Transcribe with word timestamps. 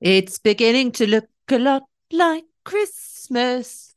It's 0.00 0.38
beginning 0.38 0.92
to 0.92 1.06
look 1.06 1.28
a 1.50 1.58
lot 1.58 1.82
like 2.10 2.44
Christmas. 2.64 3.94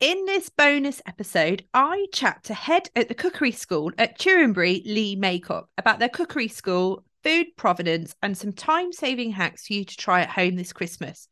In 0.00 0.24
this 0.24 0.48
bonus 0.48 1.00
episode, 1.06 1.64
I 1.72 2.06
chat 2.12 2.42
to 2.44 2.54
head 2.54 2.90
at 2.96 3.06
the 3.06 3.14
cookery 3.14 3.52
school 3.52 3.92
at 3.96 4.18
Tewinbury, 4.18 4.82
Lee 4.84 5.14
Maycock, 5.14 5.66
about 5.78 6.00
their 6.00 6.08
cookery 6.08 6.48
school, 6.48 7.04
food 7.22 7.46
provenance, 7.56 8.16
and 8.24 8.36
some 8.36 8.52
time 8.52 8.92
saving 8.92 9.30
hacks 9.30 9.68
for 9.68 9.74
you 9.74 9.84
to 9.84 9.96
try 9.96 10.22
at 10.22 10.30
home 10.30 10.56
this 10.56 10.72
Christmas. 10.72 11.28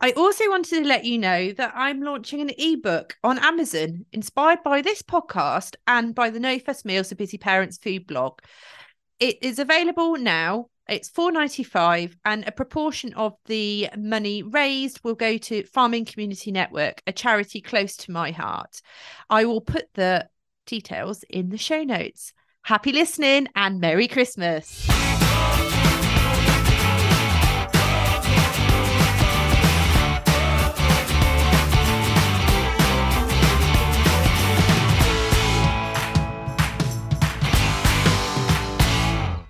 I 0.00 0.12
also 0.12 0.48
wanted 0.48 0.82
to 0.82 0.88
let 0.88 1.04
you 1.04 1.18
know 1.18 1.52
that 1.52 1.74
I'm 1.76 2.00
launching 2.00 2.40
an 2.40 2.52
ebook 2.56 3.18
on 3.22 3.38
Amazon 3.38 4.06
inspired 4.12 4.62
by 4.62 4.80
this 4.80 5.02
podcast 5.02 5.74
and 5.86 6.14
by 6.14 6.30
the 6.30 6.40
No 6.40 6.58
Fuss 6.58 6.86
Meals 6.86 7.10
for 7.10 7.16
Busy 7.16 7.36
Parents 7.36 7.76
food 7.76 8.06
blog. 8.06 8.38
It 9.20 9.36
is 9.42 9.58
available 9.58 10.16
now 10.16 10.70
it's 10.88 11.08
four 11.08 11.30
ninety 11.32 11.62
five, 11.62 12.16
and 12.24 12.46
a 12.46 12.52
proportion 12.52 13.14
of 13.14 13.34
the 13.46 13.88
money 13.96 14.42
raised 14.42 15.00
will 15.04 15.14
go 15.14 15.38
to 15.38 15.64
Farming 15.64 16.04
Community 16.04 16.50
Network, 16.50 17.02
a 17.06 17.12
charity 17.12 17.60
close 17.60 17.96
to 17.98 18.10
my 18.10 18.30
heart. 18.30 18.82
I 19.30 19.44
will 19.44 19.60
put 19.60 19.86
the 19.94 20.28
details 20.66 21.24
in 21.30 21.50
the 21.50 21.58
show 21.58 21.82
notes. 21.82 22.32
Happy 22.62 22.92
listening 22.92 23.48
and 23.56 23.80
Merry 23.80 24.08
Christmas. 24.08 24.86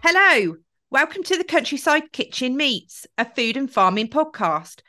Hello, 0.02 0.56
Welcome 0.92 1.22
to 1.22 1.38
the 1.38 1.44
Countryside 1.44 2.12
Kitchen 2.12 2.54
Meets, 2.54 3.06
a 3.16 3.24
food 3.24 3.56
and 3.56 3.72
farming 3.72 4.08
podcast. 4.08 4.82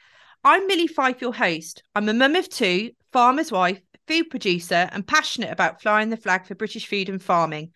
I'm 0.43 0.67
Milly 0.67 0.85
Fyfe, 0.85 1.21
your 1.21 1.34
host. 1.34 1.81
I'm 1.95 2.09
a 2.09 2.13
mum 2.13 2.35
of 2.35 2.49
two, 2.49 2.91
farmer's 3.13 3.54
wife, 3.54 3.79
food 4.05 4.29
producer, 4.29 4.90
and 4.91 5.07
passionate 5.07 5.51
about 5.51 5.81
flying 5.81 6.09
the 6.09 6.18
flag 6.18 6.46
for 6.46 6.55
British 6.55 6.87
food 6.87 7.07
and 7.07 7.24
farming. 7.24 7.71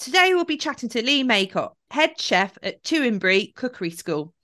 Today, 0.00 0.34
we'll 0.34 0.44
be 0.44 0.56
chatting 0.56 0.88
to 0.88 1.00
Lee 1.00 1.22
Maycock, 1.22 1.74
head 1.92 2.20
chef 2.20 2.58
at 2.64 2.82
Tewinbury 2.82 3.54
Cookery 3.54 3.90
School. 3.90 4.34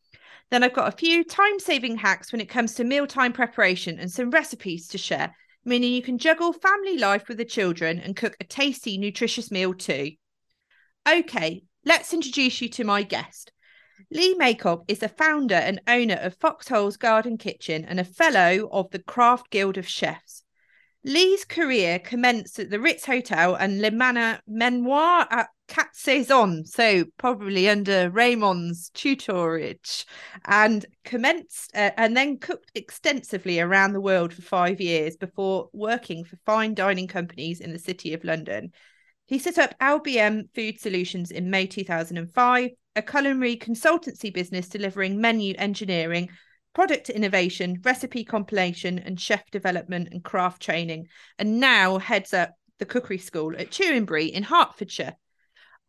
Then, 0.53 0.63
I've 0.63 0.73
got 0.73 0.95
a 0.95 0.97
few 0.97 1.25
time 1.25 1.59
saving 1.59 1.97
hacks 1.97 2.31
when 2.31 2.41
it 2.41 2.49
comes 2.49 2.75
to 2.75 2.85
mealtime 2.85 3.33
preparation 3.33 3.99
and 3.99 4.09
some 4.09 4.31
recipes 4.31 4.87
to 4.91 4.99
share, 4.99 5.35
meaning 5.65 5.93
you 5.93 6.01
can 6.01 6.19
juggle 6.19 6.53
family 6.53 6.97
life 6.97 7.27
with 7.27 7.39
the 7.39 7.45
children 7.45 7.99
and 7.99 8.15
cook 8.15 8.37
a 8.39 8.45
tasty, 8.45 8.97
nutritious 8.97 9.51
meal 9.51 9.75
too. 9.75 10.13
Okay, 11.09 11.65
Let's 11.87 12.13
introduce 12.13 12.61
you 12.61 12.69
to 12.71 12.85
my 12.85 13.05
guest. 13.05 13.53
Lee 14.11 14.35
Maycock 14.35 14.83
is 14.89 14.99
the 14.99 15.09
founder 15.09 15.55
and 15.55 15.81
owner 15.87 16.17
of 16.17 16.35
Foxholes 16.35 16.97
Garden 16.97 17.39
Kitchen 17.39 17.85
and 17.85 18.01
a 18.01 18.05
fellow 18.05 18.69
of 18.73 18.91
the 18.91 18.99
Craft 18.99 19.51
Guild 19.51 19.79
of 19.79 19.87
Chefs. 19.87 20.43
Lee's 21.05 21.45
career 21.45 22.01
commenced 22.01 22.59
at 22.59 22.71
the 22.71 22.81
Ritz 22.81 23.07
Hotel 23.07 23.55
and 23.55 23.81
Le 23.81 23.93
Manor 23.93 24.41
Manoir 24.49 25.29
at 25.31 25.51
Quat'Saisons, 25.69 26.67
so 26.67 27.05
probably 27.19 27.69
under 27.69 28.11
Raymond's 28.11 28.91
tutorage, 28.91 30.07
and 30.45 30.85
commenced 31.05 31.71
uh, 31.77 31.93
and 31.97 32.17
then 32.17 32.39
cooked 32.39 32.73
extensively 32.75 33.61
around 33.61 33.93
the 33.93 34.01
world 34.01 34.35
for 34.35 34.43
five 34.43 34.81
years 34.81 35.17
before 35.17 35.69
working 35.73 36.25
for 36.25 36.37
fine 36.45 36.75
dining 36.75 37.07
companies 37.07 37.61
in 37.61 37.73
the 37.73 37.79
City 37.79 38.13
of 38.13 38.25
London. 38.25 38.73
He 39.27 39.41
set 39.41 39.59
up 39.59 39.75
LBM 39.81 40.55
Food 40.55 40.79
Solutions 40.79 41.33
in 41.33 41.51
May 41.51 41.67
2005, 41.67 42.71
a 42.95 43.03
culinary 43.03 43.57
consultancy 43.57 44.33
business 44.33 44.69
delivering 44.69 45.21
menu 45.21 45.55
engineering, 45.59 46.29
product 46.75 47.11
innovation, 47.11 47.81
recipe 47.83 48.23
compilation, 48.23 49.01
and 49.01 49.21
chef 49.21 49.51
development 49.51 50.11
and 50.13 50.23
craft 50.23 50.63
training, 50.63 51.09
and 51.41 51.59
now 51.59 51.99
heads 51.99 52.33
up 52.33 52.53
the 52.79 52.87
cookery 52.87 53.19
school 53.19 53.57
at 53.57 53.71
Tewinbury 53.71 54.31
in 54.31 54.45
Hertfordshire. 54.45 55.17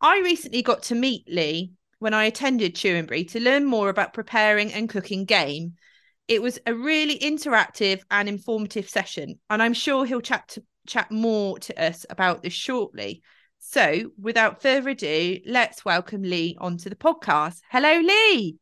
I 0.00 0.18
recently 0.18 0.62
got 0.62 0.82
to 0.84 0.96
meet 0.96 1.28
Lee 1.28 1.72
when 2.00 2.14
I 2.14 2.24
attended 2.24 2.74
Tewinbury 2.74 3.28
to 3.28 3.40
learn 3.40 3.64
more 3.64 3.88
about 3.88 4.14
preparing 4.14 4.72
and 4.72 4.88
cooking 4.88 5.24
game. 5.24 5.74
It 6.26 6.42
was 6.42 6.58
a 6.66 6.74
really 6.74 7.18
interactive 7.20 8.00
and 8.10 8.28
informative 8.28 8.88
session, 8.88 9.38
and 9.48 9.62
I'm 9.62 9.74
sure 9.74 10.04
he'll 10.04 10.20
chat 10.20 10.48
to, 10.48 10.64
chat 10.88 11.10
more 11.10 11.58
to 11.60 11.82
us 11.82 12.04
about 12.10 12.42
this 12.42 12.52
shortly. 12.52 13.22
So, 13.60 14.12
without 14.20 14.62
further 14.62 14.90
ado, 14.90 15.38
let's 15.46 15.84
welcome 15.84 16.22
Lee 16.22 16.56
onto 16.60 16.88
the 16.88 16.96
podcast. 16.96 17.60
Hello, 17.70 18.00
Lee. 18.00 18.56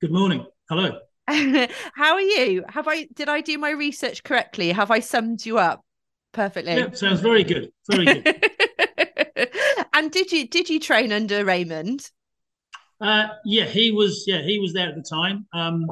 Good 0.00 0.12
morning. 0.12 0.44
Hello. 0.68 0.98
How 1.26 2.14
are 2.14 2.20
you? 2.20 2.64
Have 2.68 2.86
I 2.86 3.08
did 3.14 3.28
I 3.28 3.40
do 3.40 3.58
my 3.58 3.70
research 3.70 4.22
correctly? 4.22 4.70
Have 4.70 4.90
I 4.90 5.00
summed 5.00 5.44
you 5.44 5.58
up 5.58 5.84
perfectly? 6.32 6.74
Yeah, 6.74 6.92
sounds 6.92 7.20
very 7.20 7.44
good. 7.44 7.70
Very 7.90 8.04
good. 8.04 8.52
and 9.94 10.10
did 10.10 10.30
you 10.32 10.46
did 10.46 10.68
you 10.68 10.78
train 10.78 11.12
under 11.12 11.44
Raymond? 11.44 12.10
Uh, 13.00 13.28
yeah, 13.44 13.64
he 13.64 13.90
was. 13.90 14.24
Yeah, 14.26 14.42
he 14.42 14.58
was 14.58 14.72
there 14.72 14.88
at 14.88 14.94
the 14.94 15.02
time. 15.02 15.46
Um, 15.52 15.86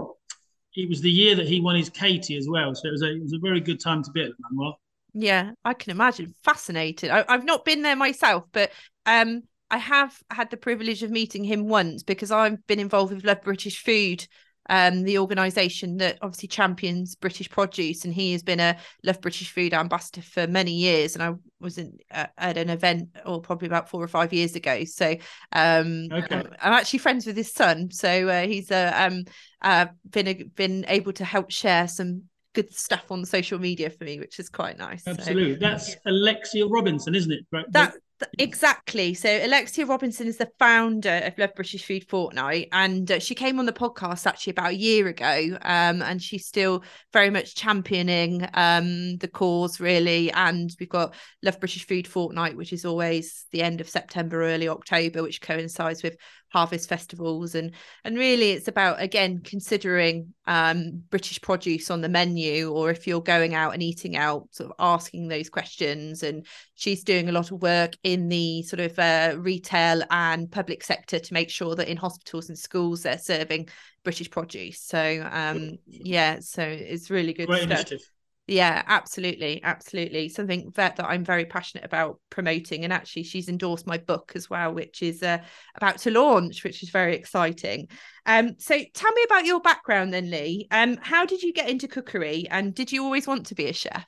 it 0.76 0.88
was 0.88 1.00
the 1.00 1.10
year 1.10 1.34
that 1.36 1.46
he 1.46 1.60
won 1.60 1.76
his 1.76 1.88
Katie 1.88 2.36
as 2.36 2.48
well, 2.48 2.74
so 2.74 2.88
it 2.88 2.92
was 2.92 3.02
a 3.02 3.12
it 3.14 3.22
was 3.22 3.32
a 3.32 3.38
very 3.38 3.60
good 3.60 3.80
time 3.80 4.02
to 4.02 4.10
be 4.10 4.22
at 4.22 4.28
the 4.28 4.34
Manoir. 4.50 4.74
Yeah, 5.14 5.52
I 5.64 5.74
can 5.74 5.92
imagine. 5.92 6.34
Fascinated. 6.42 7.10
I, 7.10 7.24
have 7.28 7.44
not 7.44 7.64
been 7.64 7.82
there 7.82 7.96
myself, 7.96 8.44
but 8.52 8.72
um, 9.06 9.42
I 9.70 9.78
have 9.78 10.20
had 10.30 10.50
the 10.50 10.56
privilege 10.56 11.02
of 11.04 11.10
meeting 11.10 11.44
him 11.44 11.68
once 11.68 12.02
because 12.02 12.32
I've 12.32 12.66
been 12.66 12.80
involved 12.80 13.14
with 13.14 13.24
Love 13.24 13.42
British 13.42 13.82
Food, 13.82 14.26
um, 14.68 15.04
the 15.04 15.18
organisation 15.18 15.98
that 15.98 16.18
obviously 16.20 16.48
champions 16.48 17.14
British 17.14 17.48
produce, 17.48 18.04
and 18.04 18.12
he 18.12 18.32
has 18.32 18.42
been 18.42 18.58
a 18.58 18.76
Love 19.04 19.20
British 19.20 19.52
Food 19.52 19.72
ambassador 19.72 20.20
for 20.20 20.48
many 20.48 20.72
years. 20.72 21.14
And 21.14 21.22
I 21.22 21.34
was 21.60 21.78
in, 21.78 21.96
uh, 22.10 22.26
at 22.36 22.56
an 22.56 22.68
event, 22.68 23.10
or 23.24 23.40
probably 23.40 23.68
about 23.68 23.88
four 23.88 24.02
or 24.02 24.08
five 24.08 24.32
years 24.32 24.56
ago. 24.56 24.82
So 24.84 25.14
um, 25.52 26.08
okay. 26.10 26.34
I'm, 26.34 26.46
I'm, 26.60 26.72
actually 26.72 26.98
friends 26.98 27.24
with 27.24 27.36
his 27.36 27.52
son, 27.52 27.92
so 27.92 28.28
uh, 28.28 28.46
he's 28.48 28.72
uh, 28.72 28.92
um, 28.96 29.24
uh, 29.62 29.86
been 30.10 30.26
a, 30.26 30.42
been 30.42 30.84
able 30.88 31.12
to 31.12 31.24
help 31.24 31.52
share 31.52 31.86
some 31.86 32.24
good 32.54 32.72
stuff 32.72 33.10
on 33.10 33.24
social 33.24 33.58
media 33.58 33.90
for 33.90 34.04
me, 34.04 34.18
which 34.18 34.38
is 34.38 34.48
quite 34.48 34.78
nice. 34.78 35.06
Absolutely. 35.06 35.54
So, 35.54 35.60
That's 35.60 35.96
Alexia 36.06 36.66
Robinson, 36.66 37.14
isn't 37.14 37.32
it? 37.32 37.46
Right. 37.52 37.64
That 37.70 37.94
exactly. 38.38 39.14
So 39.14 39.28
Alexia 39.28 39.86
Robinson 39.86 40.26
is 40.26 40.38
the 40.38 40.50
founder 40.58 41.20
of 41.24 41.36
Love 41.38 41.54
British 41.54 41.84
Food 41.84 42.08
Fortnight, 42.08 42.68
and 42.72 43.10
uh, 43.10 43.18
she 43.18 43.34
came 43.34 43.58
on 43.58 43.66
the 43.66 43.72
podcast 43.72 44.26
actually 44.26 44.52
about 44.52 44.70
a 44.70 44.76
year 44.76 45.08
ago, 45.08 45.58
um, 45.62 46.02
and 46.02 46.22
she's 46.22 46.46
still 46.46 46.84
very 47.12 47.30
much 47.30 47.54
championing 47.54 48.46
um, 48.54 49.16
the 49.18 49.28
cause 49.28 49.80
really. 49.80 50.30
And 50.32 50.70
we've 50.78 50.88
got 50.88 51.14
Love 51.42 51.58
British 51.60 51.86
Food 51.86 52.06
Fortnight, 52.06 52.56
which 52.56 52.72
is 52.72 52.84
always 52.84 53.46
the 53.52 53.62
end 53.62 53.80
of 53.80 53.88
September, 53.88 54.42
early 54.42 54.68
October, 54.68 55.22
which 55.22 55.40
coincides 55.40 56.02
with 56.02 56.16
harvest 56.54 56.88
festivals 56.88 57.56
and 57.56 57.72
and 58.04 58.16
really 58.16 58.52
it's 58.52 58.68
about 58.68 59.02
again 59.02 59.40
considering 59.42 60.32
um, 60.46 61.02
british 61.10 61.40
produce 61.40 61.90
on 61.90 62.00
the 62.00 62.08
menu 62.08 62.70
or 62.70 62.90
if 62.90 63.08
you're 63.08 63.20
going 63.20 63.54
out 63.54 63.74
and 63.74 63.82
eating 63.82 64.16
out 64.16 64.46
sort 64.52 64.70
of 64.70 64.76
asking 64.78 65.26
those 65.26 65.48
questions. 65.50 66.22
And 66.22 66.46
she's 66.76 67.02
doing 67.02 67.28
a 67.28 67.32
lot 67.32 67.50
of 67.50 67.60
work 67.60 67.94
in 68.04 68.28
the 68.28 68.62
sort 68.62 68.80
of 68.80 68.96
uh, 68.98 69.34
retail 69.36 70.02
and 70.10 70.50
public 70.50 70.84
sector 70.84 71.18
to 71.18 71.34
make 71.34 71.50
sure 71.50 71.74
that 71.74 71.88
in 71.88 71.96
hospitals 71.96 72.48
and 72.48 72.58
schools 72.58 73.02
they're 73.02 73.18
serving 73.18 73.68
british 74.04 74.30
produce. 74.30 74.80
So 74.80 75.28
um 75.32 75.78
yeah 75.86 76.38
so 76.40 76.62
it's 76.62 77.10
really 77.10 77.32
good 77.32 77.48
Great 77.48 77.62
stuff. 77.62 77.70
initiative 77.70 78.10
yeah 78.46 78.82
absolutely 78.86 79.62
absolutely 79.62 80.28
something 80.28 80.70
that, 80.74 80.96
that 80.96 81.06
i'm 81.06 81.24
very 81.24 81.46
passionate 81.46 81.84
about 81.84 82.20
promoting 82.28 82.84
and 82.84 82.92
actually 82.92 83.22
she's 83.22 83.48
endorsed 83.48 83.86
my 83.86 83.96
book 83.96 84.32
as 84.34 84.50
well 84.50 84.74
which 84.74 85.02
is 85.02 85.22
uh, 85.22 85.38
about 85.76 85.98
to 85.98 86.10
launch 86.10 86.62
which 86.62 86.82
is 86.82 86.90
very 86.90 87.14
exciting. 87.16 87.88
Um 88.26 88.56
so 88.58 88.78
tell 88.94 89.12
me 89.12 89.22
about 89.24 89.44
your 89.44 89.60
background 89.60 90.12
then 90.12 90.30
lee. 90.30 90.66
Um 90.70 90.98
how 91.00 91.24
did 91.24 91.42
you 91.42 91.52
get 91.52 91.68
into 91.68 91.88
cookery 91.88 92.46
and 92.50 92.74
did 92.74 92.92
you 92.92 93.02
always 93.04 93.26
want 93.26 93.46
to 93.46 93.54
be 93.54 93.66
a 93.66 93.72
chef? 93.72 94.06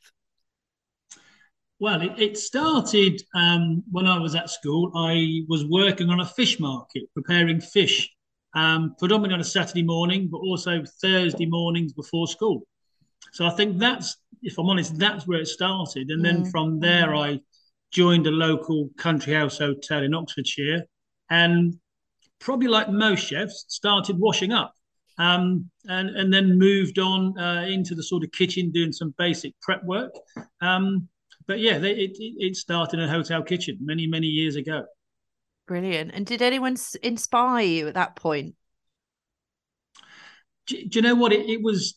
Well 1.79 2.03
it, 2.03 2.13
it 2.19 2.39
started 2.39 3.23
um, 3.35 3.83
when 3.91 4.07
i 4.07 4.19
was 4.19 4.35
at 4.35 4.51
school 4.51 4.93
i 4.97 5.43
was 5.49 5.65
working 5.67 6.09
on 6.11 6.21
a 6.21 6.27
fish 6.27 6.59
market 6.59 7.05
preparing 7.15 7.61
fish 7.61 8.11
um, 8.55 8.95
predominantly 8.99 9.35
on 9.35 9.41
a 9.41 9.45
saturday 9.45 9.83
morning 9.83 10.29
but 10.31 10.39
also 10.39 10.83
thursday 11.03 11.45
mornings 11.45 11.93
before 11.93 12.27
school 12.27 12.67
so 13.33 13.47
I 13.47 13.51
think 13.51 13.79
that's, 13.79 14.17
if 14.43 14.59
I'm 14.59 14.69
honest, 14.69 14.99
that's 14.99 15.27
where 15.27 15.41
it 15.41 15.49
started. 15.49 16.11
And 16.11 16.25
then 16.25 16.45
mm. 16.45 16.51
from 16.51 16.81
there, 16.81 17.15
I 17.15 17.41
joined 17.93 18.27
a 18.27 18.31
local 18.31 18.91
country 18.99 19.35
house 19.35 19.59
hotel 19.59 20.03
in 20.03 20.15
Oxfordshire 20.15 20.85
and 21.31 21.75
probably 22.39 22.69
like 22.69 22.91
most 22.91 23.27
chefs, 23.27 23.65
started 23.69 24.19
washing 24.19 24.53
up. 24.53 24.73
Um, 25.19 25.71
and, 25.89 26.11
and 26.11 26.31
then 26.31 26.59
moved 26.59 26.99
on 26.99 27.39
uh, 27.39 27.65
into 27.67 27.95
the 27.95 28.03
sort 28.03 28.23
of 28.23 28.31
kitchen, 28.33 28.71
doing 28.71 28.93
some 28.93 29.15
basic 29.17 29.55
prep 29.63 29.83
work. 29.83 30.13
Um, 30.61 31.09
but 31.47 31.59
yeah, 31.59 31.79
they, 31.79 31.93
it, 31.93 32.17
it 32.19 32.57
started 32.57 33.01
in 33.01 33.09
a 33.09 33.11
hotel 33.11 33.43
kitchen 33.43 33.79
many, 33.81 34.07
many 34.07 34.27
years 34.27 34.57
ago. 34.57 34.85
Brilliant. 35.67 36.11
And 36.13 36.27
did 36.27 36.43
anyone 36.43 36.77
inspire 37.03 37.65
you 37.65 37.89
at 37.89 37.95
that 37.95 38.15
point? 38.17 38.57
do, 40.67 40.85
do 40.85 40.99
you 40.99 41.03
know 41.03 41.15
what 41.15 41.33
it, 41.33 41.49
it 41.49 41.63
was? 41.63 41.95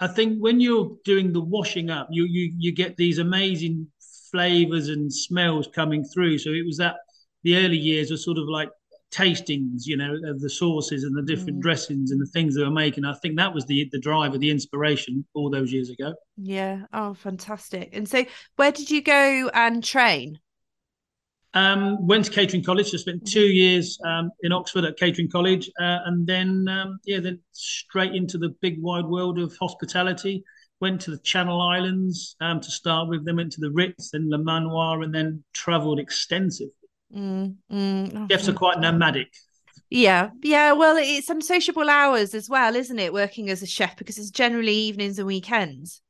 I 0.00 0.06
think 0.06 0.38
when 0.38 0.60
you're 0.60 0.96
doing 1.04 1.32
the 1.32 1.40
washing 1.40 1.90
up, 1.90 2.08
you 2.10 2.24
you 2.24 2.52
you 2.56 2.72
get 2.72 2.96
these 2.96 3.18
amazing 3.18 3.88
flavors 4.30 4.88
and 4.88 5.12
smells 5.12 5.68
coming 5.74 6.04
through. 6.04 6.38
So 6.38 6.50
it 6.50 6.64
was 6.64 6.76
that 6.78 6.96
the 7.42 7.56
early 7.56 7.76
years 7.76 8.10
were 8.10 8.16
sort 8.16 8.38
of 8.38 8.48
like 8.48 8.70
tastings, 9.10 9.86
you 9.86 9.96
know, 9.96 10.14
of 10.24 10.40
the 10.40 10.50
sauces 10.50 11.04
and 11.04 11.16
the 11.16 11.22
different 11.22 11.58
mm. 11.58 11.62
dressings 11.62 12.10
and 12.10 12.20
the 12.20 12.26
things 12.26 12.54
they 12.54 12.62
were 12.62 12.70
making. 12.70 13.04
I 13.04 13.14
think 13.14 13.36
that 13.36 13.54
was 13.54 13.64
the 13.66 13.88
the 13.90 14.00
driver, 14.00 14.38
the 14.38 14.50
inspiration 14.50 15.24
all 15.34 15.50
those 15.50 15.72
years 15.72 15.90
ago. 15.90 16.14
Yeah. 16.36 16.82
Oh, 16.92 17.14
fantastic. 17.14 17.90
And 17.92 18.08
so 18.08 18.24
where 18.56 18.72
did 18.72 18.90
you 18.90 19.02
go 19.02 19.50
and 19.54 19.82
train? 19.82 20.38
Um, 21.54 22.06
went 22.06 22.26
to 22.26 22.30
catering 22.30 22.62
college. 22.62 22.90
So 22.90 22.98
spent 22.98 23.26
two 23.26 23.46
mm-hmm. 23.46 23.56
years 23.56 23.98
um, 24.04 24.30
in 24.42 24.52
Oxford 24.52 24.84
at 24.84 24.98
catering 24.98 25.30
college, 25.30 25.70
uh, 25.80 26.00
and 26.04 26.26
then 26.26 26.68
um, 26.68 26.98
yeah, 27.04 27.20
then 27.20 27.40
straight 27.52 28.14
into 28.14 28.38
the 28.38 28.50
big 28.60 28.80
wide 28.82 29.06
world 29.06 29.38
of 29.38 29.56
hospitality. 29.58 30.44
Went 30.80 31.00
to 31.02 31.10
the 31.10 31.18
Channel 31.18 31.60
Islands 31.60 32.36
um, 32.40 32.60
to 32.60 32.70
start 32.70 33.08
with. 33.08 33.24
Then 33.24 33.36
went 33.36 33.52
to 33.52 33.60
the 33.60 33.70
Ritz, 33.70 34.10
then 34.10 34.30
Le 34.30 34.38
Manoir, 34.38 35.02
and 35.02 35.12
then 35.12 35.42
travelled 35.52 35.98
extensively. 35.98 36.72
Mm, 37.14 37.56
mm. 37.72 38.30
Chefs 38.30 38.48
are 38.48 38.52
quite 38.52 38.78
nomadic. 38.78 39.32
Yeah, 39.90 40.30
yeah. 40.42 40.72
Well, 40.72 40.96
it's 40.98 41.30
unsociable 41.30 41.88
hours 41.88 42.34
as 42.34 42.48
well, 42.48 42.76
isn't 42.76 42.98
it? 42.98 43.12
Working 43.12 43.48
as 43.48 43.62
a 43.62 43.66
chef 43.66 43.96
because 43.96 44.18
it's 44.18 44.30
generally 44.30 44.74
evenings 44.74 45.18
and 45.18 45.26
weekends. 45.26 46.02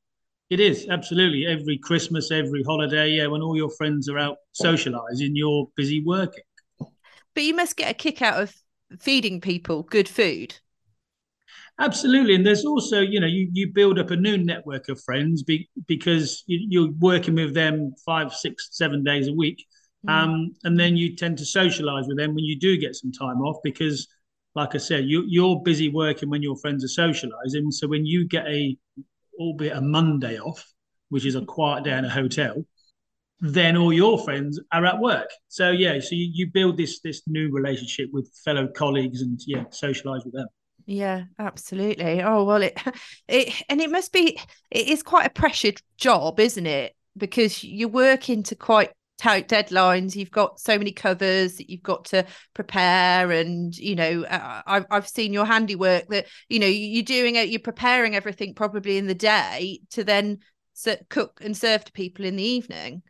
It 0.50 0.61
is 0.61 0.89
absolutely 0.89 1.47
every 1.47 1.77
Christmas, 1.77 2.31
every 2.31 2.62
holiday. 2.62 3.11
Yeah, 3.11 3.27
when 3.27 3.43
all 3.43 3.56
your 3.56 3.71
friends 3.71 4.09
are 4.09 4.19
out 4.19 4.39
socialising, 4.61 5.33
you're 5.35 5.69
busy 5.77 6.03
working. 6.03 6.45
But 7.35 7.45
you 7.45 7.55
must 7.55 7.77
get 7.77 7.91
a 7.91 7.95
kick 7.95 8.23
out 8.23 8.43
of 8.43 8.55
feeding 8.99 9.41
people 9.41 9.83
good 9.83 10.09
food. 10.09 10.59
Absolutely, 11.81 12.35
and 12.35 12.45
there's 12.45 12.65
also 12.65 13.00
you 13.00 13.21
know 13.21 13.27
you 13.27 13.49
you 13.53 13.73
build 13.73 13.99
up 13.99 14.11
a 14.11 14.17
new 14.17 14.39
network 14.39 14.89
of 14.89 15.00
friends 15.03 15.43
be, 15.43 15.69
because 15.87 16.43
you, 16.47 16.87
are 16.87 16.91
working 16.99 17.35
with 17.35 17.55
them 17.55 17.93
five, 18.05 18.33
six, 18.33 18.71
seven 18.73 19.05
days 19.05 19.29
a 19.29 19.33
week, 19.33 19.65
mm. 20.05 20.11
um, 20.11 20.50
and 20.65 20.81
then 20.81 20.97
you 20.97 21.15
tend 21.15 21.39
to 21.39 21.45
socialise 21.45 22.09
with 22.09 22.17
them 22.17 22.35
when 22.35 22.45
you 22.45 22.59
do 22.59 22.77
get 22.79 22.97
some 22.97 23.12
time 23.12 23.43
off 23.43 23.59
because, 23.62 24.09
like 24.56 24.75
I 24.75 24.79
said, 24.79 25.05
you 25.05 25.25
you're 25.29 25.61
busy 25.62 25.89
working 25.89 26.31
when 26.31 26.43
your 26.43 26.56
friends 26.56 26.83
are 26.85 27.11
socialising. 27.11 27.71
So 27.71 27.87
when 27.87 28.05
you 28.05 28.27
get 28.27 28.49
a 28.49 28.77
albeit 29.38 29.76
a 29.76 29.81
Monday 29.81 30.38
off, 30.38 30.67
which 31.08 31.25
is 31.25 31.35
a 31.35 31.44
quiet 31.44 31.85
day 31.85 31.96
in 31.96 32.05
a 32.05 32.11
hotel, 32.11 32.64
then 33.40 33.76
all 33.76 33.93
your 33.93 34.19
friends 34.19 34.61
are 34.73 34.85
at 34.85 34.99
work. 34.99 35.29
So 35.49 35.70
yeah, 35.70 36.00
so 36.00 36.08
you, 36.12 36.31
you 36.32 36.50
build 36.52 36.76
this 36.76 37.00
this 37.00 37.23
new 37.26 37.50
relationship 37.52 38.11
with 38.12 38.31
fellow 38.44 38.69
colleagues 38.69 39.23
and 39.23 39.40
yeah, 39.46 39.64
socialize 39.70 40.25
with 40.25 40.35
them. 40.35 40.49
Yeah, 40.87 41.25
absolutely. 41.38 42.23
Oh 42.23 42.44
well, 42.44 42.62
it 42.62 42.81
it 43.29 43.62
and 43.69 43.81
it 43.81 43.90
must 43.90 44.12
be 44.12 44.40
it 44.70 44.88
is 44.88 45.02
quite 45.02 45.26
a 45.26 45.31
pressured 45.31 45.81
job, 45.96 46.40
isn't 46.40 46.67
it? 46.67 46.94
Because 47.17 47.62
you're 47.62 47.88
working 47.88 48.43
to 48.44 48.55
quite 48.55 48.90
deadlines. 49.19 50.15
You've 50.15 50.31
got 50.31 50.61
so 50.61 50.79
many 50.79 50.93
covers 50.93 51.56
that 51.56 51.70
you've 51.70 51.82
got 51.82 52.06
to 52.06 52.25
prepare 52.55 53.31
and 53.31 53.76
you 53.76 53.94
know 53.94 54.25
uh, 54.25 54.62
I've, 54.67 54.87
I've 54.91 55.09
seen 55.09 55.32
your 55.32 55.44
handiwork 55.44 56.09
that 56.09 56.26
you 56.49 56.59
know 56.59 56.67
you're 56.67 57.03
doing 57.03 57.37
it 57.37 57.49
you're 57.49 57.61
preparing 57.61 58.15
everything 58.15 58.55
probably 58.55 58.99
in 58.99 59.06
the 59.06 59.15
day 59.15 59.81
to 59.91 60.05
then 60.05 60.38
cook 61.09 61.41
and 61.43 61.56
serve 61.56 61.85
to 61.85 61.93
people 61.93 62.25
in 62.25 62.37
the 62.37 62.43
evening. 62.43 63.03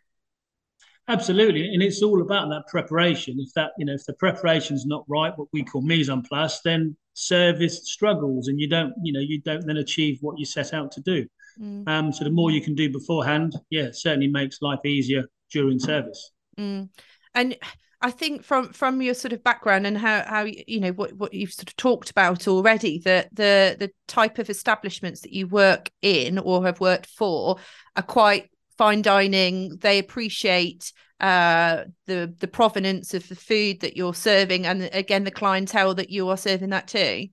Absolutely. 1.10 1.72
And 1.72 1.82
it's 1.82 2.02
all 2.02 2.20
about 2.20 2.50
that 2.50 2.66
preparation. 2.68 3.36
If 3.38 3.52
that 3.54 3.70
you 3.78 3.86
know 3.86 3.94
if 3.94 4.04
the 4.06 4.14
preparation's 4.14 4.86
not 4.86 5.04
right 5.08 5.32
what 5.36 5.48
we 5.52 5.64
call 5.64 5.82
mise 5.82 6.08
en 6.08 6.22
place 6.22 6.60
then 6.64 6.96
service 7.14 7.90
struggles 7.90 8.48
and 8.48 8.60
you 8.60 8.68
don't 8.68 8.94
you 9.02 9.12
know 9.12 9.20
you 9.20 9.40
don't 9.40 9.66
then 9.66 9.78
achieve 9.78 10.18
what 10.20 10.38
you 10.38 10.44
set 10.44 10.72
out 10.72 10.92
to 10.92 11.00
do. 11.00 11.26
Mm. 11.60 11.88
um 11.88 12.12
so 12.12 12.22
the 12.22 12.30
more 12.30 12.52
you 12.52 12.60
can 12.60 12.76
do 12.76 12.88
beforehand 12.88 13.56
yeah 13.68 13.88
certainly 13.90 14.28
makes 14.28 14.62
life 14.62 14.78
easier 14.84 15.24
during 15.50 15.78
service. 15.78 16.30
Mm. 16.58 16.88
And 17.34 17.56
I 18.00 18.10
think 18.10 18.44
from 18.44 18.72
from 18.72 19.02
your 19.02 19.14
sort 19.14 19.32
of 19.32 19.42
background 19.42 19.86
and 19.86 19.98
how 19.98 20.22
how 20.24 20.42
you 20.44 20.80
know 20.80 20.92
what 20.92 21.12
what 21.14 21.34
you've 21.34 21.52
sort 21.52 21.68
of 21.68 21.76
talked 21.76 22.10
about 22.10 22.46
already 22.46 23.00
that 23.00 23.28
the 23.34 23.76
the 23.78 23.90
type 24.06 24.38
of 24.38 24.48
establishments 24.50 25.22
that 25.22 25.32
you 25.32 25.48
work 25.48 25.90
in 26.00 26.38
or 26.38 26.64
have 26.64 26.80
worked 26.80 27.06
for 27.06 27.58
are 27.96 28.02
quite 28.02 28.50
fine 28.76 29.02
dining. 29.02 29.76
They 29.78 29.98
appreciate 29.98 30.92
uh 31.20 31.84
the 32.06 32.32
the 32.38 32.46
provenance 32.46 33.14
of 33.14 33.28
the 33.28 33.34
food 33.34 33.80
that 33.80 33.96
you're 33.96 34.14
serving 34.14 34.66
and 34.66 34.88
again 34.92 35.24
the 35.24 35.32
clientele 35.32 35.94
that 35.96 36.10
you 36.10 36.28
are 36.28 36.36
serving 36.36 36.70
that 36.70 36.86
to. 36.88 37.26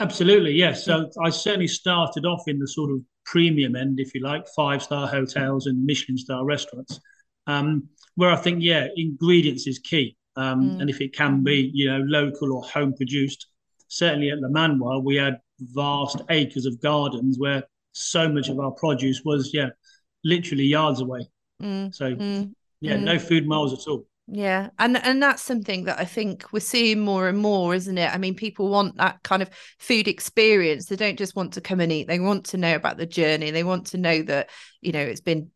Absolutely, 0.00 0.52
yes. 0.52 0.84
So 0.84 1.10
I 1.22 1.28
certainly 1.28 1.66
started 1.66 2.24
off 2.24 2.44
in 2.46 2.58
the 2.58 2.68
sort 2.68 2.90
of 2.90 3.00
premium 3.26 3.76
end, 3.76 4.00
if 4.00 4.14
you 4.14 4.22
like, 4.22 4.46
five 4.56 4.82
star 4.82 5.08
hotels 5.08 5.66
and 5.66 5.84
Michelin 5.84 6.16
star 6.16 6.44
restaurants, 6.44 7.00
um, 7.48 7.88
where 8.14 8.30
I 8.30 8.36
think, 8.36 8.58
yeah, 8.62 8.86
ingredients 8.94 9.66
is 9.66 9.80
key. 9.80 10.16
Um, 10.36 10.70
mm. 10.70 10.80
And 10.80 10.90
if 10.90 11.00
it 11.00 11.16
can 11.16 11.42
be, 11.42 11.70
you 11.74 11.90
know, 11.90 11.98
local 12.06 12.52
or 12.52 12.62
home 12.62 12.94
produced, 12.94 13.48
certainly 13.88 14.30
at 14.30 14.38
Le 14.38 14.50
Manoir, 14.50 15.00
we 15.00 15.16
had 15.16 15.40
vast 15.58 16.20
acres 16.30 16.66
of 16.66 16.80
gardens 16.80 17.38
where 17.38 17.64
so 17.92 18.28
much 18.28 18.48
of 18.48 18.60
our 18.60 18.70
produce 18.70 19.22
was, 19.24 19.50
yeah, 19.52 19.70
literally 20.22 20.64
yards 20.64 21.00
away. 21.00 21.26
Mm. 21.60 21.92
So, 21.92 22.14
mm. 22.14 22.52
yeah, 22.80 22.96
no 22.96 23.16
mm. 23.16 23.20
food 23.20 23.48
miles 23.48 23.72
at 23.72 23.90
all. 23.90 24.04
Yeah, 24.30 24.68
and 24.78 24.98
and 24.98 25.22
that's 25.22 25.40
something 25.40 25.84
that 25.84 25.98
I 25.98 26.04
think 26.04 26.52
we're 26.52 26.60
seeing 26.60 27.00
more 27.00 27.28
and 27.28 27.38
more, 27.38 27.74
isn't 27.74 27.96
it? 27.96 28.12
I 28.12 28.18
mean, 28.18 28.34
people 28.34 28.68
want 28.68 28.98
that 28.98 29.22
kind 29.22 29.40
of 29.40 29.48
food 29.78 30.06
experience. 30.06 30.84
They 30.84 30.96
don't 30.96 31.16
just 31.18 31.34
want 31.34 31.54
to 31.54 31.62
come 31.62 31.80
and 31.80 31.90
eat; 31.90 32.08
they 32.08 32.20
want 32.20 32.44
to 32.46 32.58
know 32.58 32.74
about 32.74 32.98
the 32.98 33.06
journey. 33.06 33.50
They 33.50 33.64
want 33.64 33.86
to 33.86 33.96
know 33.96 34.20
that 34.24 34.50
you 34.82 34.92
know 34.92 35.00
it's 35.00 35.22
been 35.22 35.50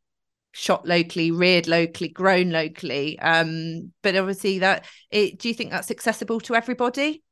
shot 0.53 0.87
locally, 0.87 1.31
reared 1.31 1.67
locally, 1.67 2.09
grown 2.09 2.51
locally. 2.51 3.19
Um, 3.19 3.93
but 4.03 4.17
obviously, 4.17 4.61
that 4.61 4.85
it. 5.11 5.39
Do 5.39 5.49
you 5.49 5.55
think 5.55 5.71
that's 5.71 5.91
accessible 5.91 6.41
to 6.41 6.55
everybody? 6.55 7.23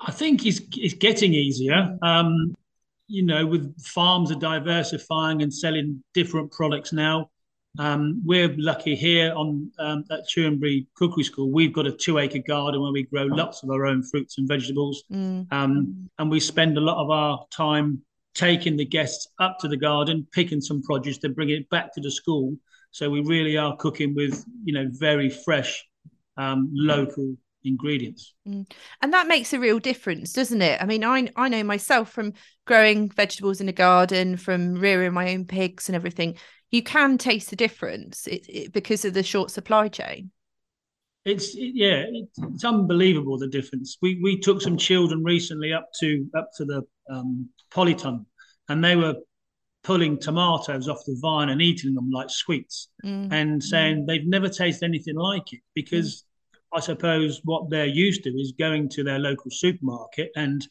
I 0.00 0.10
think 0.10 0.44
it's 0.44 0.60
it's 0.76 0.94
getting 0.94 1.32
easier. 1.32 1.96
Um, 2.02 2.54
you 3.06 3.24
know, 3.24 3.46
with 3.46 3.80
farms 3.80 4.30
are 4.30 4.38
diversifying 4.38 5.42
and 5.42 5.52
selling 5.52 6.02
different 6.12 6.52
products 6.52 6.92
now. 6.92 7.30
Um, 7.76 8.22
we're 8.24 8.54
lucky 8.56 8.94
here 8.94 9.32
on 9.34 9.70
um, 9.80 10.04
at 10.10 10.20
Tewinbury 10.28 10.86
Cookery 10.94 11.24
School. 11.24 11.50
We've 11.50 11.72
got 11.72 11.86
a 11.86 11.92
two-acre 11.92 12.40
garden 12.46 12.80
where 12.80 12.92
we 12.92 13.02
grow 13.02 13.24
lots 13.24 13.64
of 13.64 13.70
our 13.70 13.86
own 13.86 14.02
fruits 14.04 14.38
and 14.38 14.46
vegetables, 14.46 15.02
mm. 15.12 15.52
um, 15.52 16.08
and 16.18 16.30
we 16.30 16.38
spend 16.38 16.78
a 16.78 16.80
lot 16.80 17.02
of 17.02 17.10
our 17.10 17.44
time 17.50 18.00
taking 18.34 18.76
the 18.76 18.84
guests 18.84 19.28
up 19.38 19.58
to 19.60 19.68
the 19.68 19.76
garden, 19.76 20.26
picking 20.32 20.60
some 20.60 20.82
produce, 20.82 21.18
then 21.18 21.32
bringing 21.32 21.60
it 21.60 21.70
back 21.70 21.94
to 21.94 22.00
the 22.00 22.10
school. 22.10 22.56
So 22.90 23.10
we 23.10 23.20
really 23.22 23.56
are 23.56 23.76
cooking 23.76 24.14
with 24.14 24.44
you 24.64 24.74
know 24.74 24.88
very 24.90 25.30
fresh, 25.30 25.84
um, 26.36 26.70
local 26.72 27.36
ingredients. 27.64 28.34
Mm. 28.46 28.70
And 29.00 29.12
that 29.12 29.26
makes 29.26 29.52
a 29.52 29.58
real 29.58 29.78
difference, 29.78 30.32
doesn't 30.32 30.62
it? 30.62 30.80
I 30.82 30.86
mean, 30.86 31.04
I 31.04 31.28
I 31.36 31.48
know 31.48 31.64
myself 31.64 32.10
from 32.10 32.34
growing 32.66 33.10
vegetables 33.10 33.60
in 33.60 33.68
a 33.68 33.72
garden, 33.72 34.36
from 34.36 34.74
rearing 34.74 35.14
my 35.14 35.32
own 35.32 35.44
pigs 35.44 35.88
and 35.88 35.96
everything 35.96 36.36
you 36.74 36.82
can 36.82 37.16
taste 37.18 37.50
the 37.50 37.56
difference 37.56 38.26
it, 38.26 38.46
it, 38.48 38.72
because 38.72 39.04
of 39.04 39.14
the 39.14 39.22
short 39.22 39.48
supply 39.48 39.86
chain. 39.86 40.32
It's 41.24 41.54
it, 41.54 41.72
yeah, 41.74 42.04
it's 42.10 42.64
unbelievable 42.64 43.38
the 43.38 43.48
difference. 43.48 43.96
We 44.02 44.20
we 44.22 44.38
took 44.38 44.60
some 44.60 44.76
children 44.76 45.22
recently 45.22 45.72
up 45.72 45.88
to 46.00 46.26
up 46.36 46.50
to 46.56 46.64
the 46.64 46.82
um, 47.10 47.48
polytunnel, 47.70 48.26
and 48.68 48.84
they 48.84 48.96
were 48.96 49.14
pulling 49.82 50.18
tomatoes 50.18 50.88
off 50.88 51.04
the 51.06 51.18
vine 51.20 51.50
and 51.50 51.60
eating 51.60 51.94
them 51.94 52.10
like 52.10 52.30
sweets, 52.30 52.88
mm. 53.04 53.28
and 53.32 53.62
saying 53.62 54.06
they've 54.06 54.26
never 54.26 54.48
tasted 54.48 54.84
anything 54.86 55.16
like 55.16 55.52
it 55.52 55.60
because. 55.74 56.14
Mm. 56.14 56.22
I 56.76 56.80
suppose 56.80 57.40
what 57.44 57.70
they're 57.70 57.86
used 57.86 58.24
to 58.24 58.30
is 58.30 58.52
going 58.58 58.88
to 58.88 59.04
their 59.04 59.20
local 59.20 59.48
supermarket 59.48 60.32
and 60.34 60.66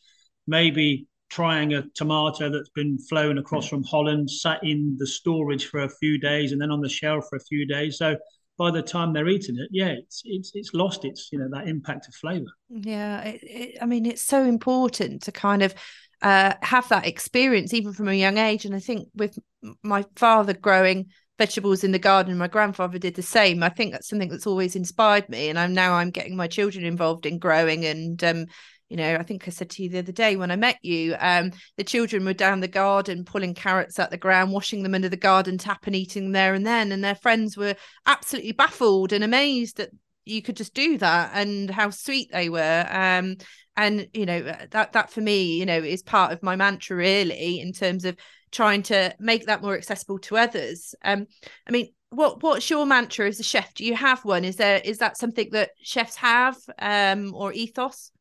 maybe 0.47 1.07
trying 1.33 1.73
a 1.73 1.83
tomato 1.95 2.47
that's 2.47 2.69
been 2.69 2.99
flown 3.09 3.39
across 3.39 3.67
from 3.67 3.83
Holland, 3.83 4.29
sat 4.29 4.63
in 4.63 4.95
the 4.99 5.07
storage 5.07 5.65
for 5.65 5.79
a 5.81 5.89
few 5.89 6.19
days, 6.19 6.51
and 6.51 6.61
then 6.61 6.69
on 6.69 6.79
the 6.79 6.89
shelf 6.89 7.25
for 7.27 7.37
a 7.37 7.43
few 7.43 7.65
days. 7.65 7.97
So 7.97 8.15
by 8.57 8.71
the 8.71 8.81
time 8.81 9.13
they're 9.13 9.27
eating 9.27 9.57
it, 9.57 9.69
yeah, 9.71 9.87
it's 9.87 10.21
it's 10.25 10.51
it's 10.53 10.73
lost 10.73 11.05
its 11.05 11.29
you 11.31 11.39
know 11.39 11.49
that 11.51 11.67
impact 11.67 12.07
of 12.07 12.15
flavour. 12.15 12.45
Yeah, 12.69 13.21
it, 13.21 13.39
it, 13.43 13.77
I 13.81 13.85
mean, 13.85 14.05
it's 14.05 14.21
so 14.21 14.43
important 14.43 15.23
to 15.23 15.31
kind 15.31 15.63
of 15.63 15.73
uh, 16.21 16.53
have 16.61 16.87
that 16.89 17.05
experience 17.05 17.73
even 17.73 17.93
from 17.93 18.07
a 18.07 18.13
young 18.13 18.37
age. 18.37 18.65
And 18.65 18.75
I 18.75 18.79
think 18.79 19.09
with 19.15 19.37
my 19.83 20.05
father 20.15 20.53
growing 20.53 21.07
vegetables 21.37 21.83
in 21.83 21.91
the 21.91 21.99
garden, 21.99 22.37
my 22.37 22.47
grandfather 22.47 22.97
did 22.99 23.15
the 23.15 23.21
same. 23.21 23.63
I 23.63 23.69
think 23.69 23.91
that's 23.91 24.07
something 24.07 24.29
that's 24.29 24.47
always 24.47 24.75
inspired 24.75 25.27
me, 25.29 25.49
and 25.49 25.59
I'm 25.59 25.73
now 25.73 25.93
I'm 25.93 26.11
getting 26.11 26.35
my 26.35 26.47
children 26.47 26.85
involved 26.85 27.25
in 27.25 27.39
growing 27.39 27.85
and 27.85 28.23
um, 28.23 28.45
you 28.93 28.97
know 28.97 29.15
i 29.15 29.23
think 29.23 29.47
i 29.47 29.51
said 29.51 29.71
to 29.71 29.81
you 29.81 29.89
the 29.89 29.97
other 29.97 30.11
day 30.11 30.35
when 30.35 30.51
i 30.51 30.55
met 30.55 30.77
you 30.83 31.15
um, 31.19 31.51
the 31.77 31.83
children 31.83 32.23
were 32.23 32.33
down 32.33 32.59
the 32.59 32.67
garden 32.67 33.25
pulling 33.25 33.55
carrots 33.55 33.97
out 33.97 34.11
the 34.11 34.17
ground 34.17 34.51
washing 34.51 34.83
them 34.83 34.93
under 34.93 35.09
the 35.09 35.17
garden 35.17 35.57
tap 35.57 35.87
and 35.87 35.95
eating 35.95 36.31
there 36.31 36.53
and 36.53 36.63
then 36.63 36.91
and 36.91 37.03
their 37.03 37.15
friends 37.15 37.57
were 37.57 37.75
absolutely 38.05 38.51
baffled 38.51 39.11
and 39.11 39.23
amazed 39.23 39.77
that 39.77 39.89
you 40.25 40.43
could 40.43 40.55
just 40.55 40.75
do 40.75 40.97
that 40.99 41.31
and 41.33 41.69
how 41.69 41.89
sweet 41.89 42.31
they 42.31 42.49
were. 42.49 42.85
Um 42.89 43.37
and 43.75 44.07
you 44.13 44.27
know 44.27 44.43
that 44.69 44.93
that 44.93 45.11
for 45.11 45.21
me 45.21 45.57
you 45.57 45.65
know 45.65 45.79
is 45.79 46.03
part 46.03 46.31
of 46.31 46.43
my 46.43 46.55
mantra 46.55 46.95
really 46.95 47.59
in 47.59 47.73
terms 47.73 48.05
of 48.05 48.15
trying 48.51 48.83
to 48.83 49.13
make 49.19 49.47
that 49.47 49.63
more 49.63 49.75
accessible 49.75 50.19
to 50.19 50.37
others. 50.37 50.93
Um 51.03 51.25
i 51.67 51.71
mean 51.71 51.89
what 52.11 52.43
what's 52.43 52.69
your 52.69 52.85
mantra 52.85 53.27
as 53.27 53.39
a 53.39 53.43
chef? 53.43 53.73
Do 53.73 53.83
you 53.83 53.95
have 53.95 54.23
one? 54.23 54.45
Is 54.45 54.57
there 54.57 54.79
is 54.85 54.99
that 54.99 55.17
something 55.17 55.49
that 55.51 55.71
chefs 55.81 56.15
have 56.17 56.57
um 56.77 57.33
or 57.33 57.51
ethos 57.51 58.11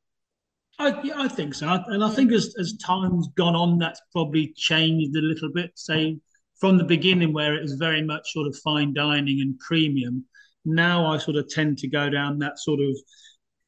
I, 0.79 1.00
yeah, 1.02 1.14
I 1.17 1.29
think 1.29 1.55
so, 1.55 1.69
and 1.87 2.02
I 2.02 2.11
think 2.11 2.33
as 2.33 2.55
as 2.59 2.76
time's 2.79 3.29
gone 3.37 3.55
on, 3.55 3.79
that's 3.79 4.00
probably 4.12 4.52
changed 4.57 5.14
a 5.17 5.21
little 5.21 5.50
bit. 5.52 5.71
Say 5.75 6.19
from 6.59 6.79
the 6.79 6.85
beginning, 6.85 7.33
where 7.33 7.55
it 7.55 7.62
was 7.62 7.75
very 7.75 8.02
much 8.02 8.33
sort 8.33 8.47
of 8.47 8.57
fine 8.64 8.95
dining 8.95 9.41
and 9.41 9.59
premium, 9.59 10.25
now 10.64 11.07
I 11.07 11.19
sort 11.19 11.37
of 11.37 11.49
tend 11.49 11.79
to 11.79 11.88
go 11.88 12.09
down 12.09 12.38
that 12.38 12.59
sort 12.59 12.81
of 12.81 12.97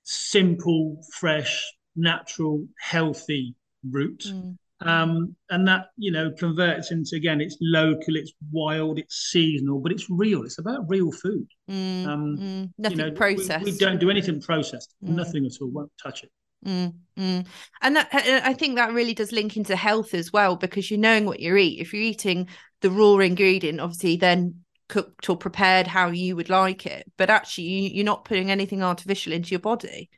simple, 0.05 1.03
fresh, 1.19 1.63
natural, 1.97 2.67
healthy 2.79 3.55
route. 3.91 4.25
Mm. 4.27 4.57
Um, 4.81 5.35
and 5.51 5.67
that 5.67 5.87
you 5.97 6.11
know 6.11 6.31
converts 6.39 6.91
into 6.91 7.17
again, 7.17 7.41
it's 7.41 7.57
local, 7.61 8.17
it's 8.17 8.33
wild, 8.53 8.99
it's 8.99 9.31
seasonal, 9.31 9.79
but 9.81 9.93
it's 9.93 10.11
real. 10.11 10.43
It's 10.43 10.59
about 10.59 10.89
real 10.89 11.11
food. 11.11 11.47
Mm, 11.71 12.07
um, 12.07 12.37
mm, 12.37 12.73
nothing 12.77 12.99
you 12.99 13.05
know, 13.05 13.13
processed. 13.13 13.65
We, 13.65 13.73
we, 13.73 13.79
don't 13.79 13.99
do 13.99 14.11
anything 14.11 14.41
processed. 14.41 14.95
Mm. 15.03 15.11
Nothing 15.11 15.47
at 15.47 15.53
all. 15.61 15.71
Won't 15.71 15.93
touch 16.03 16.25
it. 16.25 16.31
Mm, 16.65 16.95
mm. 17.19 17.47
And 17.83 17.97
that, 17.97 18.09
I 18.13 18.55
think 18.55 18.77
that 18.77 18.93
really 18.93 19.15
does 19.15 19.33
link 19.33 19.57
into 19.57 19.77
health 19.77 20.15
as 20.15 20.33
well 20.33 20.57
because 20.57 20.91
you're 20.91 21.01
knowing 21.01 21.27
what 21.27 21.41
you 21.41 21.57
eat. 21.57 21.81
If 21.81 21.93
you're 21.93 22.03
eating 22.03 22.49
the 22.81 22.91
raw 22.91 23.19
ingredient, 23.19 23.81
obviously, 23.81 24.17
then 24.17 24.65
cooked 24.89 25.29
or 25.29 25.37
prepared 25.37 25.87
how 25.87 26.09
you 26.09 26.37
would 26.37 26.51
like 26.51 26.87
it, 26.87 27.11
but 27.17 27.31
actually, 27.31 27.65
you, 27.65 28.03
are 28.03 28.05
not 28.05 28.25
putting 28.25 28.51
anything 28.51 28.83
artificial 28.83 29.33
into 29.33 29.51
your 29.51 29.61
body. 29.61 30.11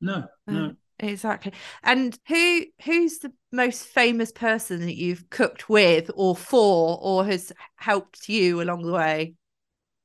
No, 0.00 0.24
no, 0.46 0.66
uh, 0.66 0.72
exactly. 0.98 1.52
And 1.82 2.18
who 2.28 2.64
who's 2.84 3.18
the 3.18 3.32
most 3.52 3.84
famous 3.84 4.32
person 4.32 4.80
that 4.80 4.96
you've 4.96 5.30
cooked 5.30 5.68
with 5.68 6.10
or 6.14 6.36
for, 6.36 6.98
or 7.00 7.24
has 7.24 7.52
helped 7.76 8.28
you 8.28 8.60
along 8.60 8.82
the 8.82 8.92
way? 8.92 9.34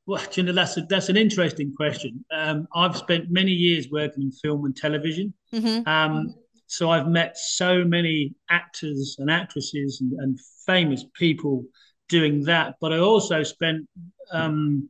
Well, 0.06 0.24
you 0.34 0.44
know, 0.44 0.54
that's 0.54 0.78
a, 0.78 0.82
that's 0.84 1.10
an 1.10 1.18
interesting 1.18 1.74
question. 1.76 2.24
Um, 2.32 2.68
I've 2.74 2.96
spent 2.96 3.30
many 3.30 3.52
years 3.52 3.90
working 3.90 4.24
in 4.24 4.32
film 4.32 4.64
and 4.64 4.76
television. 4.76 5.34
Mm-hmm. 5.54 5.88
Um, 5.88 6.36
so 6.68 6.90
I've 6.90 7.08
met 7.08 7.38
so 7.38 7.84
many 7.84 8.36
actors 8.50 9.16
and 9.20 9.32
actresses 9.32 10.02
and, 10.02 10.12
and 10.20 10.40
famous 10.66 11.06
people 11.14 11.64
doing 12.10 12.44
that. 12.44 12.76
But 12.82 12.94
I 12.94 13.00
also 13.00 13.44
spent 13.44 13.88
um, 14.32 14.90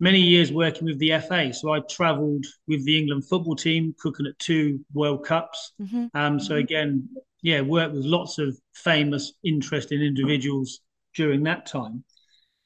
many 0.00 0.20
years 0.20 0.52
working 0.52 0.86
with 0.86 0.98
the 0.98 1.18
FA. 1.20 1.52
So 1.52 1.72
I 1.72 1.80
travelled 1.88 2.44
with 2.66 2.84
the 2.84 2.98
England 2.98 3.28
football 3.28 3.56
team, 3.56 3.94
cooking 3.98 4.26
at 4.26 4.38
two 4.38 4.80
World 4.92 5.24
Cups. 5.24 5.72
Mm-hmm. 5.80 6.06
Um, 6.14 6.40
so 6.40 6.54
mm-hmm. 6.54 6.64
again, 6.64 7.08
yeah, 7.42 7.60
worked 7.60 7.94
with 7.94 8.04
lots 8.04 8.38
of 8.38 8.58
famous, 8.74 9.34
interesting 9.44 10.02
individuals 10.02 10.80
during 11.14 11.44
that 11.44 11.66
time. 11.66 12.04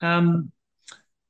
Um, 0.00 0.50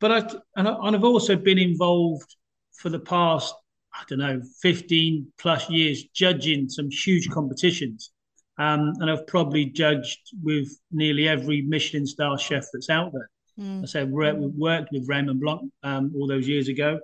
but 0.00 0.12
I 0.12 0.18
and, 0.56 0.68
I 0.68 0.76
and 0.82 0.96
I've 0.96 1.04
also 1.04 1.36
been 1.36 1.58
involved 1.58 2.36
for 2.72 2.88
the 2.88 2.98
past 2.98 3.54
I 3.94 4.04
don't 4.08 4.18
know 4.18 4.40
15 4.62 5.32
plus 5.38 5.68
years 5.68 6.04
judging 6.14 6.68
some 6.68 6.88
huge 6.90 7.28
competitions. 7.30 8.10
Um, 8.58 8.92
and 9.00 9.10
I've 9.10 9.26
probably 9.26 9.66
judged 9.66 10.20
with 10.42 10.68
nearly 10.90 11.28
every 11.28 11.62
Michelin 11.62 12.06
star 12.06 12.38
chef 12.38 12.66
that's 12.72 12.90
out 12.90 13.12
there. 13.12 13.30
Mm. 13.58 13.82
I 13.82 13.86
said 13.86 14.10
we 14.10 14.30
worked 14.56 14.92
with 14.92 15.08
Raymond 15.08 15.40
Blanc 15.40 15.70
um, 15.82 16.12
all 16.16 16.26
those 16.26 16.48
years 16.48 16.68
ago. 16.68 17.00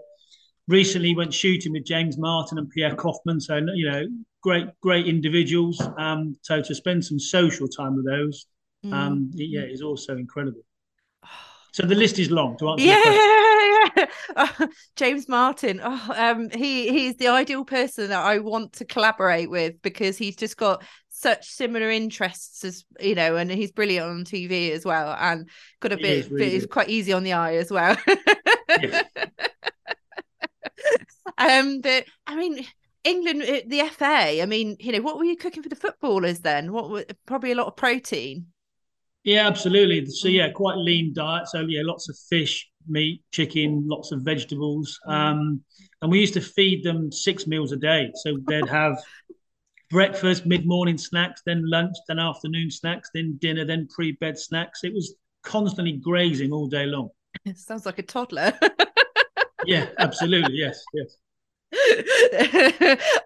Recently 0.67 1.15
went 1.15 1.33
shooting 1.33 1.73
with 1.73 1.85
James 1.85 2.19
Martin 2.19 2.59
and 2.59 2.69
Pierre 2.71 2.95
Koffmann. 2.95 3.41
So 3.41 3.57
you 3.75 3.91
know, 3.91 4.05
great 4.43 4.69
great 4.83 5.07
individuals. 5.07 5.83
Um, 5.99 6.37
so 6.43 6.61
to 6.63 6.75
spend 6.75 7.05
some 7.05 7.19
social 7.19 7.69
time 7.69 7.97
with 7.97 8.07
those, 8.07 8.47
mm. 8.85 8.93
um, 8.93 9.31
yeah, 9.35 9.63
is 9.63 9.83
also 9.83 10.17
incredible. 10.17 10.63
So 11.71 11.87
the 11.87 11.95
list 11.95 12.19
is 12.19 12.31
long 12.31 12.57
to 12.59 12.71
answer. 12.71 12.87
Yeah, 12.87 12.99
yeah. 13.97 14.07
Oh, 14.39 14.69
James 14.97 15.29
Martin. 15.29 15.81
Oh, 15.83 16.15
um, 16.17 16.49
he 16.51 16.91
he's 16.91 17.17
the 17.17 17.29
ideal 17.29 17.65
person 17.65 18.09
that 18.09 18.25
I 18.25 18.39
want 18.39 18.75
to 18.75 18.85
collaborate 18.85 19.51
with 19.51 19.83
because 19.83 20.17
he's 20.17 20.37
just 20.37 20.57
got 20.57 20.85
such 21.09 21.49
similar 21.49 21.91
interests 21.91 22.65
as 22.65 22.85
you 23.01 23.17
know, 23.17 23.37
and 23.37 23.51
he's 23.51 23.73
brilliant 23.73 24.07
on 24.07 24.25
TV 24.25 24.71
as 24.71 24.85
well, 24.85 25.15
and 25.19 25.49
got 25.81 25.93
a 25.93 25.97
he 25.97 26.03
bit, 26.03 26.31
really 26.31 26.61
bit 26.61 26.71
quite 26.71 26.89
easy 26.89 27.13
on 27.13 27.25
the 27.25 27.33
eye 27.33 27.57
as 27.57 27.71
well. 27.71 27.97
um, 31.39 31.81
but 31.81 32.05
I 32.27 32.37
mean. 32.37 32.65
England, 33.05 33.43
uh, 33.43 33.61
the 33.67 33.89
FA. 33.93 34.43
I 34.43 34.45
mean, 34.45 34.77
you 34.81 34.91
know, 34.93 35.01
what 35.01 35.17
were 35.17 35.25
you 35.25 35.37
cooking 35.37 35.63
for 35.63 35.69
the 35.69 35.77
footballers 35.77 36.41
then? 36.41 36.73
What 36.73 36.91
were 36.91 37.07
probably 37.27 37.53
a 37.53 37.55
lot 37.55 37.69
of 37.69 37.77
protein. 37.77 38.49
Yeah, 39.25 39.47
absolutely. 39.47 40.07
So 40.07 40.29
yeah, 40.29 40.51
quite 40.51 40.77
lean 40.77 41.13
diet. 41.15 41.49
So 41.49 41.61
yeah, 41.61 41.83
lots 41.85 42.09
of 42.09 42.17
fish, 42.29 42.68
meat, 42.89 43.23
chicken, 43.33 43.85
lots 43.87 44.13
of 44.13 44.23
vegetables. 44.23 44.99
Um, 45.07 45.63
and 46.03 46.11
we 46.11 46.21
used 46.21 46.35
to 46.35 46.41
feed 46.41 46.85
them 46.85 47.11
six 47.13 47.47
meals 47.47 47.73
a 47.73 47.77
day. 47.77 48.11
So 48.15 48.39
they'd 48.49 48.69
have 48.69 48.99
breakfast, 49.91 50.47
mid-morning 50.47 50.99
snacks, 50.99 51.43
then 51.45 51.63
lunch, 51.69 51.97
then 52.07 52.19
afternoon 52.19 52.71
snacks, 52.71 53.11
then 53.15 53.39
dinner, 53.41 53.65
then 53.65 53.89
pre-bed 53.95 54.39
snacks. 54.39 54.85
It 54.85 54.93
was 54.93 55.15
constantly 55.43 55.93
grazing 55.93 56.53
all 56.53 56.67
day 56.67 56.87
long. 56.87 57.11
It 57.45 57.59
sounds 57.59 57.87
like 57.87 57.99
a 57.99 58.03
toddler. 58.03 58.53
yeah, 59.65 59.87
absolutely. 59.99 60.57
Yes, 60.57 60.83
yes. 60.95 61.17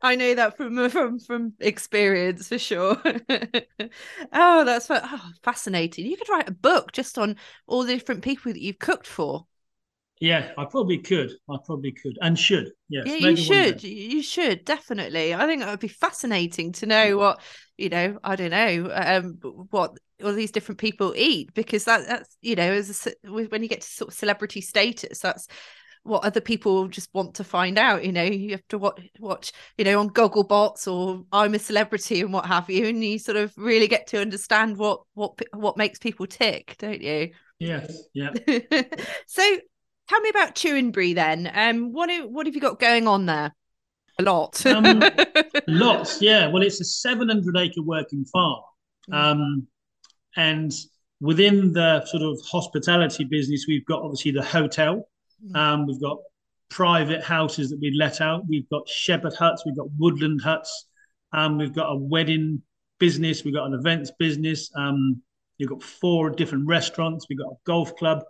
I 0.02 0.16
know 0.16 0.34
that 0.34 0.56
from 0.56 0.90
from 0.90 1.20
from 1.20 1.52
experience 1.60 2.48
for 2.48 2.58
sure. 2.58 3.00
oh, 4.32 4.64
that's 4.64 4.90
oh, 4.90 5.20
fascinating. 5.44 6.06
You 6.06 6.16
could 6.16 6.28
write 6.28 6.48
a 6.48 6.52
book 6.52 6.90
just 6.90 7.18
on 7.18 7.36
all 7.68 7.84
the 7.84 7.94
different 7.94 8.24
people 8.24 8.52
that 8.52 8.60
you've 8.60 8.80
cooked 8.80 9.06
for. 9.06 9.46
Yeah, 10.22 10.52
I 10.56 10.66
probably 10.66 10.98
could. 10.98 11.32
I 11.50 11.56
probably 11.66 11.90
could 11.90 12.16
and 12.22 12.38
should. 12.38 12.70
Yes, 12.88 13.06
yeah, 13.06 13.28
you 13.28 13.36
should. 13.36 13.82
You 13.82 14.22
should 14.22 14.64
definitely. 14.64 15.34
I 15.34 15.46
think 15.46 15.62
it 15.62 15.66
would 15.66 15.80
be 15.80 15.88
fascinating 15.88 16.70
to 16.74 16.86
know 16.86 17.16
what 17.16 17.40
you 17.76 17.88
know. 17.88 18.20
I 18.22 18.36
don't 18.36 18.52
know 18.52 18.88
um, 18.94 19.38
what 19.70 19.98
all 20.22 20.32
these 20.32 20.52
different 20.52 20.78
people 20.78 21.12
eat 21.16 21.52
because 21.54 21.86
that 21.86 22.06
that's 22.06 22.36
you 22.40 22.54
know 22.54 22.70
as 22.70 23.08
a, 23.08 23.28
when 23.28 23.64
you 23.64 23.68
get 23.68 23.80
to 23.80 23.88
sort 23.88 24.12
of 24.12 24.14
celebrity 24.14 24.60
status, 24.60 25.18
that's 25.18 25.48
what 26.04 26.24
other 26.24 26.40
people 26.40 26.86
just 26.86 27.12
want 27.12 27.34
to 27.34 27.44
find 27.44 27.76
out. 27.76 28.04
You 28.04 28.12
know, 28.12 28.22
you 28.22 28.52
have 28.52 28.68
to 28.68 28.78
watch, 28.78 29.00
watch, 29.18 29.52
you 29.76 29.84
know, 29.84 29.98
on 29.98 30.10
Gogglebox 30.10 30.86
or 30.86 31.24
I'm 31.32 31.54
a 31.54 31.58
Celebrity 31.58 32.20
and 32.20 32.32
what 32.32 32.46
have 32.46 32.70
you, 32.70 32.86
and 32.86 33.02
you 33.02 33.18
sort 33.18 33.38
of 33.38 33.52
really 33.56 33.88
get 33.88 34.06
to 34.08 34.20
understand 34.20 34.76
what 34.76 35.00
what 35.14 35.36
what 35.52 35.76
makes 35.76 35.98
people 35.98 36.28
tick, 36.28 36.76
don't 36.78 37.02
you? 37.02 37.30
Yes. 37.58 38.02
Yeah. 38.12 38.30
so, 39.26 39.58
tell 40.12 40.20
me 40.20 40.28
about 40.28 40.54
Tewinbury 40.54 41.14
then. 41.14 41.50
Um, 41.54 41.92
what 41.92 42.10
what 42.30 42.46
have 42.46 42.54
you 42.54 42.60
got 42.60 42.78
going 42.78 43.06
on 43.06 43.26
there? 43.26 43.54
A 44.18 44.22
lot. 44.22 44.64
um, 44.66 45.02
lots. 45.66 46.20
Yeah. 46.20 46.48
Well, 46.48 46.62
it's 46.62 46.80
a 46.80 46.84
700 46.84 47.56
acre 47.56 47.82
working 47.82 48.24
farm, 48.26 48.60
mm. 49.10 49.14
um, 49.14 49.66
and 50.36 50.72
within 51.20 51.72
the 51.72 52.04
sort 52.06 52.22
of 52.22 52.40
hospitality 52.44 53.24
business, 53.24 53.66
we've 53.66 53.86
got 53.86 54.02
obviously 54.02 54.32
the 54.32 54.42
hotel 54.42 55.06
Mm. 55.50 55.56
Um, 55.56 55.86
we've 55.86 56.00
got 56.00 56.18
private 56.70 57.22
houses 57.22 57.70
that 57.70 57.80
we 57.80 57.94
let 57.96 58.20
out. 58.20 58.46
We've 58.48 58.68
got 58.70 58.88
shepherd 58.88 59.34
huts. 59.34 59.64
We've 59.66 59.76
got 59.76 59.88
woodland 59.98 60.40
huts. 60.42 60.86
Um, 61.32 61.58
we've 61.58 61.74
got 61.74 61.90
a 61.90 61.96
wedding 61.96 62.62
business. 62.98 63.44
We've 63.44 63.54
got 63.54 63.66
an 63.66 63.74
events 63.74 64.10
business. 64.18 64.70
Um, 64.74 65.22
you've 65.58 65.70
got 65.70 65.82
four 65.82 66.30
different 66.30 66.66
restaurants. 66.66 67.26
We've 67.28 67.38
got 67.38 67.52
a 67.52 67.56
golf 67.64 67.94
club. 67.96 68.22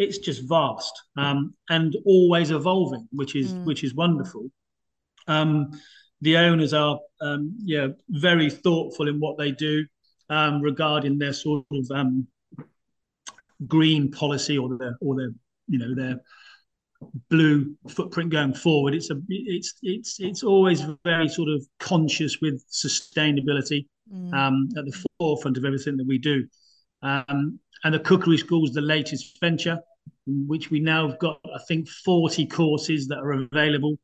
It's 0.00 0.16
just 0.16 0.48
vast 0.48 0.94
um, 1.18 1.52
and 1.68 1.94
always 2.06 2.50
evolving, 2.50 3.06
which 3.12 3.36
is 3.36 3.52
mm. 3.52 3.66
which 3.66 3.84
is 3.84 3.94
wonderful. 3.94 4.50
Um, 5.28 5.78
the 6.22 6.38
owners 6.38 6.72
are 6.72 6.98
um, 7.20 7.54
yeah 7.62 7.88
very 8.08 8.48
thoughtful 8.48 9.08
in 9.08 9.20
what 9.20 9.36
they 9.36 9.52
do 9.52 9.84
um, 10.30 10.62
regarding 10.62 11.18
their 11.18 11.34
sort 11.34 11.66
of 11.70 11.86
um, 11.90 12.26
green 13.66 14.10
policy 14.10 14.56
or 14.56 14.74
their 14.78 14.96
or 15.02 15.16
their 15.16 15.32
you 15.68 15.78
know 15.78 15.94
their 15.94 16.20
blue 17.28 17.76
footprint 17.88 18.30
going 18.30 18.54
forward. 18.54 18.94
It's 18.94 19.10
a 19.10 19.20
it's 19.28 19.74
it's 19.82 20.18
it's 20.18 20.42
always 20.42 20.82
very 21.04 21.28
sort 21.28 21.50
of 21.50 21.62
conscious 21.78 22.40
with 22.40 22.64
sustainability 22.70 23.86
mm. 24.10 24.32
um, 24.32 24.70
at 24.78 24.86
the 24.86 25.06
forefront 25.18 25.58
of 25.58 25.66
everything 25.66 25.98
that 25.98 26.06
we 26.06 26.16
do. 26.16 26.46
Um, 27.02 27.58
and 27.84 27.94
the 27.94 28.00
cookery 28.00 28.36
school 28.36 28.64
is 28.64 28.72
the 28.72 28.80
latest 28.80 29.38
venture, 29.40 29.78
which 30.46 30.70
we 30.70 30.80
now 30.80 31.08
have 31.08 31.18
got 31.18 31.40
I 31.44 31.58
think 31.68 31.88
forty 31.88 32.46
courses 32.46 33.08
that 33.08 33.18
are 33.18 33.32
available, 33.32 33.96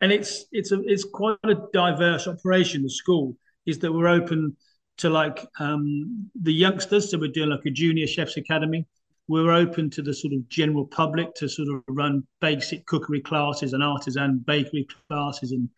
and 0.00 0.12
it's 0.12 0.44
it's 0.52 0.72
a 0.72 0.80
it's 0.84 1.04
quite 1.04 1.38
a 1.44 1.56
diverse 1.72 2.26
operation. 2.26 2.82
The 2.82 2.90
school 2.90 3.36
is 3.66 3.78
that 3.80 3.92
we're 3.92 4.08
open 4.08 4.56
to 4.98 5.10
like 5.10 5.46
um, 5.58 6.30
the 6.40 6.52
youngsters, 6.52 7.10
so 7.10 7.18
we're 7.18 7.32
doing 7.32 7.50
like 7.50 7.64
a 7.66 7.70
junior 7.70 8.06
chefs 8.06 8.36
academy 8.36 8.86
we're 9.30 9.52
open 9.52 9.88
to 9.88 10.02
the 10.02 10.12
sort 10.12 10.32
of 10.32 10.48
general 10.48 10.84
public 10.84 11.32
to 11.36 11.48
sort 11.48 11.68
of 11.68 11.84
run 11.88 12.26
basic 12.40 12.84
cookery 12.86 13.20
classes 13.20 13.72
and 13.72 13.82
artisan 13.82 14.42
bakery 14.44 14.88
classes 15.08 15.52
and 15.52 15.68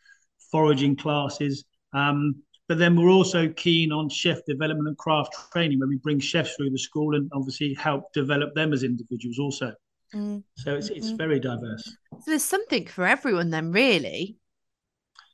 foraging 0.50 0.96
classes. 0.96 1.64
Um, 1.92 2.36
but 2.66 2.78
then 2.78 2.96
we're 2.96 3.10
also 3.10 3.48
keen 3.48 3.92
on 3.92 4.08
chef 4.08 4.38
development 4.46 4.88
and 4.88 4.96
craft 4.96 5.36
training, 5.52 5.78
where 5.78 5.88
we 5.88 5.98
bring 5.98 6.18
chefs 6.18 6.54
through 6.54 6.70
the 6.70 6.78
school 6.78 7.14
and 7.14 7.30
obviously 7.34 7.74
help 7.74 8.10
develop 8.14 8.54
them 8.54 8.72
as 8.72 8.84
individuals 8.84 9.38
also. 9.38 9.74
Mm. 10.14 10.42
So 10.56 10.74
it's 10.74 10.88
it's 10.90 11.10
mm. 11.10 11.18
very 11.18 11.40
diverse. 11.40 11.84
So 11.84 12.30
there's 12.30 12.44
something 12.44 12.86
for 12.86 13.06
everyone 13.06 13.50
then, 13.50 13.72
really. 13.72 14.36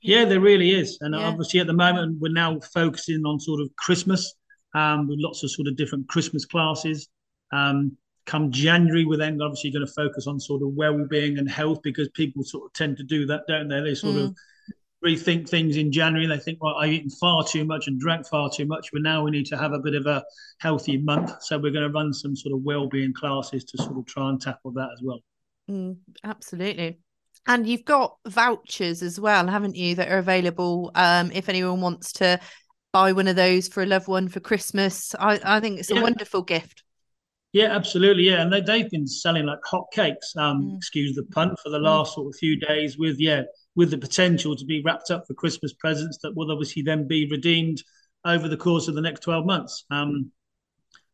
Yeah, 0.01 0.25
there 0.25 0.41
really 0.41 0.71
is, 0.71 0.99
and 1.01 1.15
yeah. 1.15 1.27
obviously 1.27 1.59
at 1.61 1.67
the 1.67 1.73
moment 1.73 2.19
we're 2.21 2.33
now 2.33 2.61
focusing 2.73 3.25
on 3.27 3.41
sort 3.41 3.61
of 3.61 3.75
Christmas, 3.77 4.33
um, 4.75 5.09
with 5.09 5.19
lots 5.21 5.43
of 5.43 5.51
sort 5.51 5.67
of 5.67 5.77
different 5.77 6.09
Christmas 6.09 6.45
classes. 6.45 7.09
Um, 7.53 7.97
come 8.27 8.53
January, 8.53 9.05
we're 9.05 9.17
then 9.17 9.41
obviously 9.43 9.73
going 9.73 9.87
to 9.87 9.93
focus 9.93 10.27
on 10.27 10.39
sort 10.39 10.63
of 10.63 10.69
well-being 10.75 11.39
and 11.39 11.51
health 11.51 11.81
because 11.83 12.09
people 12.11 12.45
sort 12.45 12.67
of 12.67 12.73
tend 12.75 12.97
to 12.99 13.03
do 13.03 13.27
that, 13.27 13.43
don't 13.49 13.69
they? 13.69 13.81
They 13.81 13.95
sort 13.95 14.17
mm. 14.17 14.25
of 14.27 14.37
rethink 15.05 15.49
things 15.49 15.77
in 15.77 15.93
January. 15.93 16.27
They 16.27 16.39
think, 16.39 16.63
well, 16.63 16.77
I've 16.77 16.93
eaten 16.93 17.11
far 17.11 17.45
too 17.45 17.65
much 17.65 17.87
and 17.87 18.01
drank 18.01 18.27
far 18.27 18.51
too 18.51 18.67
much, 18.67 18.91
but 18.93 19.03
now 19.03 19.23
we 19.23 19.31
need 19.31 19.47
to 19.47 19.57
have 19.57 19.73
a 19.73 19.79
bit 19.79 19.95
of 19.95 20.07
a 20.07 20.25
healthy 20.59 20.99
month. 20.99 21.43
So 21.43 21.59
we're 21.59 21.73
going 21.73 21.87
to 21.87 21.93
run 21.93 22.13
some 22.13 22.35
sort 22.35 22.55
of 22.55 22.63
well-being 22.63 23.13
classes 23.15 23.65
to 23.65 23.79
sort 23.79 23.99
of 23.99 24.07
try 24.07 24.29
and 24.29 24.41
tackle 24.41 24.73
that 24.73 24.91
as 24.93 25.01
well. 25.03 25.21
Mm, 25.71 25.99
absolutely. 26.25 26.99
And 27.47 27.67
you've 27.67 27.85
got 27.85 28.17
vouchers 28.27 29.03
as 29.03 29.19
well, 29.19 29.47
haven't 29.47 29.77
you, 29.77 29.95
that 29.95 30.09
are 30.09 30.19
available 30.19 30.91
um, 30.95 31.31
if 31.33 31.49
anyone 31.49 31.81
wants 31.81 32.13
to 32.15 32.41
buy 32.93 33.13
one 33.13 33.29
of 33.29 33.37
those 33.37 33.69
for 33.69 33.83
a 33.83 33.87
loved 33.87 34.09
one 34.09 34.29
for 34.29 34.41
Christmas. 34.41 35.15
I, 35.15 35.41
I 35.45 35.61
think 35.61 35.79
it's 35.79 35.91
a 35.91 35.95
yeah. 35.95 36.03
wonderful 36.03 36.43
gift. 36.43 36.83
Yeah, 37.53 37.75
absolutely. 37.75 38.25
Yeah, 38.25 38.43
and 38.43 38.53
they, 38.53 38.61
they've 38.61 38.91
been 38.91 39.07
selling 39.07 39.47
like 39.47 39.61
hot 39.65 39.87
cakes. 39.93 40.35
Um, 40.37 40.63
mm. 40.63 40.77
excuse 40.77 41.15
the 41.15 41.25
pun 41.25 41.55
for 41.63 41.71
the 41.71 41.79
last 41.79 42.13
mm. 42.13 42.15
sort 42.17 42.27
of 42.29 42.39
few 42.39 42.57
days 42.57 42.99
with 42.99 43.19
yeah 43.19 43.43
with 43.79 43.93
the 43.93 43.97
potential 43.97 44.57
to 44.57 44.65
be 44.65 44.83
wrapped 44.85 45.13
up 45.13 45.25
for 45.25 45.35
Christmas 45.35 45.73
presents 45.73 46.19
that 46.21 46.35
will 46.35 46.51
obviously 46.51 46.83
then 46.83 47.07
be 47.07 47.29
redeemed 47.31 47.81
over 48.25 48.49
the 48.49 48.57
course 48.57 48.89
of 48.89 48.97
the 48.97 49.01
next 49.01 49.21
12 49.21 49.47
months. 49.47 49.85
Um, 49.89 50.33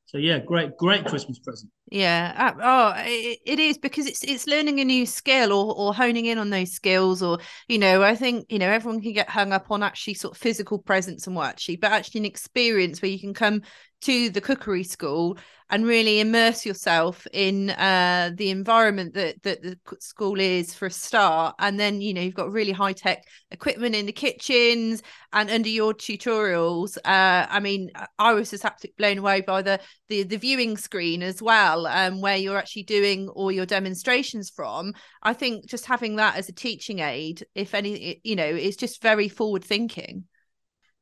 so 0.07 0.17
yeah, 0.17 0.39
great, 0.39 0.75
great 0.79 1.05
Christmas 1.05 1.39
present. 1.39 1.71
Yeah. 1.91 2.33
Uh, 2.35 2.63
oh, 2.63 3.03
it, 3.05 3.59
is 3.59 3.77
because 3.77 4.07
it's 4.07 4.25
it's 4.25 4.47
learning 4.47 4.81
a 4.81 4.85
new 4.85 5.05
skill 5.05 5.53
or 5.53 5.75
or 5.77 5.93
honing 5.93 6.25
in 6.25 6.39
on 6.39 6.49
those 6.49 6.73
skills, 6.73 7.23
or 7.23 7.39
you 7.69 7.79
know, 7.79 8.03
I 8.03 8.15
think 8.15 8.47
you 8.49 8.59
know 8.59 8.71
everyone 8.71 9.03
can 9.03 9.13
get 9.13 9.29
hung 9.29 9.53
up 9.53 9.71
on 9.71 9.83
actually 9.83 10.15
sort 10.15 10.35
of 10.35 10.41
physical 10.41 10.79
presence 10.79 11.27
and 11.27 11.37
what 11.37 11.49
actually, 11.49 11.77
but 11.77 11.93
actually 11.93 12.21
an 12.21 12.27
experience 12.27 13.03
where 13.03 13.11
you 13.11 13.21
can 13.21 13.35
come 13.35 13.63
to 14.05 14.31
the 14.31 14.41
cookery 14.41 14.85
school 14.85 15.39
and 15.71 15.87
really 15.87 16.21
immerse 16.21 16.67
yourself 16.67 17.27
in 17.33 17.71
uh, 17.71 18.31
the 18.35 18.51
environment 18.51 19.15
that 19.15 19.43
that 19.43 19.63
the 19.63 19.79
school 19.99 20.39
is 20.39 20.75
for 20.75 20.87
a 20.87 20.91
start. 20.91 21.55
And 21.59 21.81
then 21.81 22.01
you 22.01 22.13
know 22.13 22.21
you've 22.21 22.35
got 22.35 22.53
really 22.53 22.73
high 22.73 22.93
tech 22.93 23.25
equipment 23.51 23.95
in 23.95 24.07
the 24.07 24.13
kitchens 24.13 25.03
and 25.33 25.51
under 25.51 25.69
your 25.69 25.95
tutorials. 25.95 26.97
Uh, 26.99 27.47
i 27.49 27.61
mean 27.61 27.91
i 28.19 28.33
was 28.33 28.51
just 28.51 28.65
absolutely 28.65 28.95
blown 28.99 29.19
away 29.19 29.41
by 29.41 29.63
the 29.63 29.81
the, 30.09 30.23
the 30.23 30.37
viewing 30.37 30.77
screen 30.77 31.23
as 31.23 31.41
well 31.41 31.87
um, 31.87 32.21
where 32.21 32.37
you're 32.37 32.59
actually 32.59 32.83
doing 32.83 33.29
all 33.31 33.51
your 33.51 33.67
demonstrations 33.67 34.51
from. 34.51 34.93
I 35.23 35.33
think 35.33 35.67
just 35.67 35.87
having 35.87 36.17
that 36.17 36.37
as 36.37 36.49
a 36.49 36.53
teaching 36.53 36.99
aid 36.99 37.45
if 37.55 37.75
any 37.75 38.21
you 38.23 38.37
know 38.37 38.45
is 38.45 38.77
just 38.77 39.03
very 39.03 39.29
forward 39.29 39.65
thinking 39.65 40.25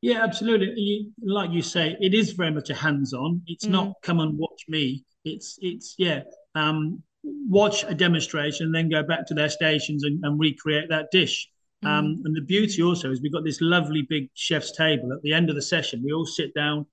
yeah, 0.03 0.21
absolutely. 0.21 1.07
Like 1.23 1.51
you 1.51 1.61
say, 1.61 1.95
it 2.01 2.13
is 2.13 2.33
very 2.33 2.51
much 2.51 2.69
a 2.69 2.75
hands-on. 2.75 3.41
It's 3.47 3.65
mm. 3.65 3.69
not 3.69 3.93
come 4.01 4.19
and 4.19 4.37
watch 4.37 4.65
me. 4.67 5.05
It's 5.23 5.57
it's 5.61 5.95
yeah, 5.97 6.23
um, 6.55 7.01
watch 7.23 7.85
a 7.85 7.95
demonstration, 7.95 8.73
then 8.73 8.89
go 8.89 9.01
back 9.01 9.25
to 9.27 9.33
their 9.33 9.47
stations 9.47 10.03
and, 10.03 10.21
and 10.25 10.37
recreate 10.37 10.89
that 10.89 11.09
dish. 11.11 11.47
Mm. 11.85 11.87
Um, 11.87 12.21
and 12.25 12.35
the 12.35 12.41
beauty 12.41 12.83
also 12.83 13.11
is 13.11 13.21
we've 13.21 13.31
got 13.31 13.45
this 13.45 13.61
lovely 13.61 14.01
big 14.01 14.27
chef's 14.33 14.75
table 14.75 15.13
at 15.13 15.21
the 15.21 15.31
end 15.31 15.49
of 15.49 15.55
the 15.55 15.61
session. 15.61 16.03
We 16.03 16.11
all 16.11 16.25
sit 16.25 16.53
down, 16.53 16.85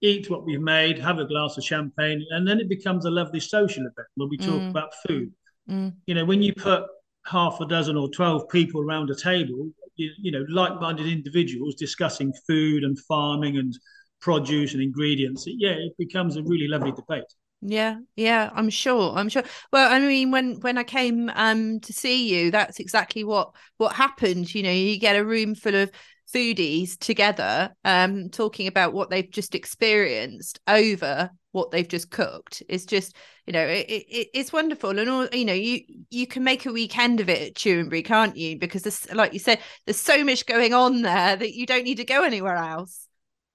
eat 0.00 0.30
what 0.30 0.46
we've 0.46 0.58
made, 0.58 0.98
have 0.98 1.18
a 1.18 1.26
glass 1.26 1.58
of 1.58 1.64
champagne, 1.64 2.24
and 2.30 2.48
then 2.48 2.58
it 2.58 2.70
becomes 2.70 3.04
a 3.04 3.10
lovely 3.10 3.40
social 3.40 3.82
event 3.82 4.08
where 4.14 4.28
we 4.28 4.38
talk 4.38 4.62
mm. 4.62 4.70
about 4.70 4.94
food. 5.06 5.30
Mm. 5.68 5.92
You 6.06 6.14
know, 6.14 6.24
when 6.24 6.40
you 6.40 6.54
put 6.54 6.84
half 7.26 7.60
a 7.60 7.66
dozen 7.66 7.98
or 7.98 8.08
12 8.08 8.48
people 8.48 8.80
around 8.80 9.10
a 9.10 9.14
table, 9.14 9.68
you, 9.96 10.10
you 10.18 10.30
know 10.30 10.44
like-minded 10.48 11.06
individuals 11.06 11.74
discussing 11.74 12.32
food 12.46 12.84
and 12.84 12.98
farming 13.00 13.56
and 13.56 13.74
produce 14.20 14.72
and 14.72 14.82
ingredients 14.82 15.44
yeah 15.46 15.70
it 15.70 15.92
becomes 15.98 16.36
a 16.36 16.42
really 16.42 16.68
lovely 16.68 16.92
debate. 16.92 17.24
Yeah 17.62 17.98
yeah 18.16 18.50
i'm 18.54 18.70
sure 18.70 19.14
i'm 19.16 19.28
sure. 19.28 19.42
Well 19.72 19.92
i 19.92 19.98
mean 19.98 20.30
when 20.30 20.60
when 20.60 20.78
i 20.78 20.84
came 20.84 21.30
um 21.34 21.80
to 21.80 21.92
see 21.92 22.28
you 22.34 22.50
that's 22.50 22.80
exactly 22.80 23.24
what 23.24 23.54
what 23.78 23.94
happened 23.94 24.54
you 24.54 24.62
know 24.62 24.70
you 24.70 24.98
get 24.98 25.16
a 25.16 25.24
room 25.24 25.54
full 25.54 25.74
of 25.74 25.90
foodies 26.32 26.98
together 26.98 27.74
um 27.84 28.28
talking 28.30 28.66
about 28.66 28.92
what 28.92 29.10
they've 29.10 29.30
just 29.30 29.54
experienced 29.54 30.60
over 30.66 31.30
what 31.56 31.70
they've 31.70 31.88
just 31.88 32.10
cooked. 32.10 32.62
It's 32.68 32.84
just 32.84 33.16
you 33.46 33.52
know 33.54 33.66
it, 33.66 33.86
it, 33.88 34.28
it's 34.34 34.52
wonderful. 34.52 34.98
And 34.98 35.08
all 35.08 35.26
you 35.32 35.44
know 35.44 35.54
you 35.54 35.80
you 36.10 36.26
can 36.26 36.44
make 36.44 36.66
a 36.66 36.72
weekend 36.72 37.18
of 37.20 37.28
it 37.28 37.48
at 37.48 37.54
Tewinbury 37.54 38.04
can't 38.04 38.36
you? 38.36 38.58
Because 38.58 38.82
there's 38.82 39.12
like 39.12 39.32
you 39.32 39.38
said 39.38 39.58
there's 39.86 39.98
so 39.98 40.22
much 40.22 40.44
going 40.46 40.74
on 40.74 41.02
there 41.02 41.34
that 41.34 41.54
you 41.54 41.66
don't 41.66 41.84
need 41.84 41.96
to 41.96 42.04
go 42.04 42.22
anywhere 42.22 42.56
else. 42.56 43.08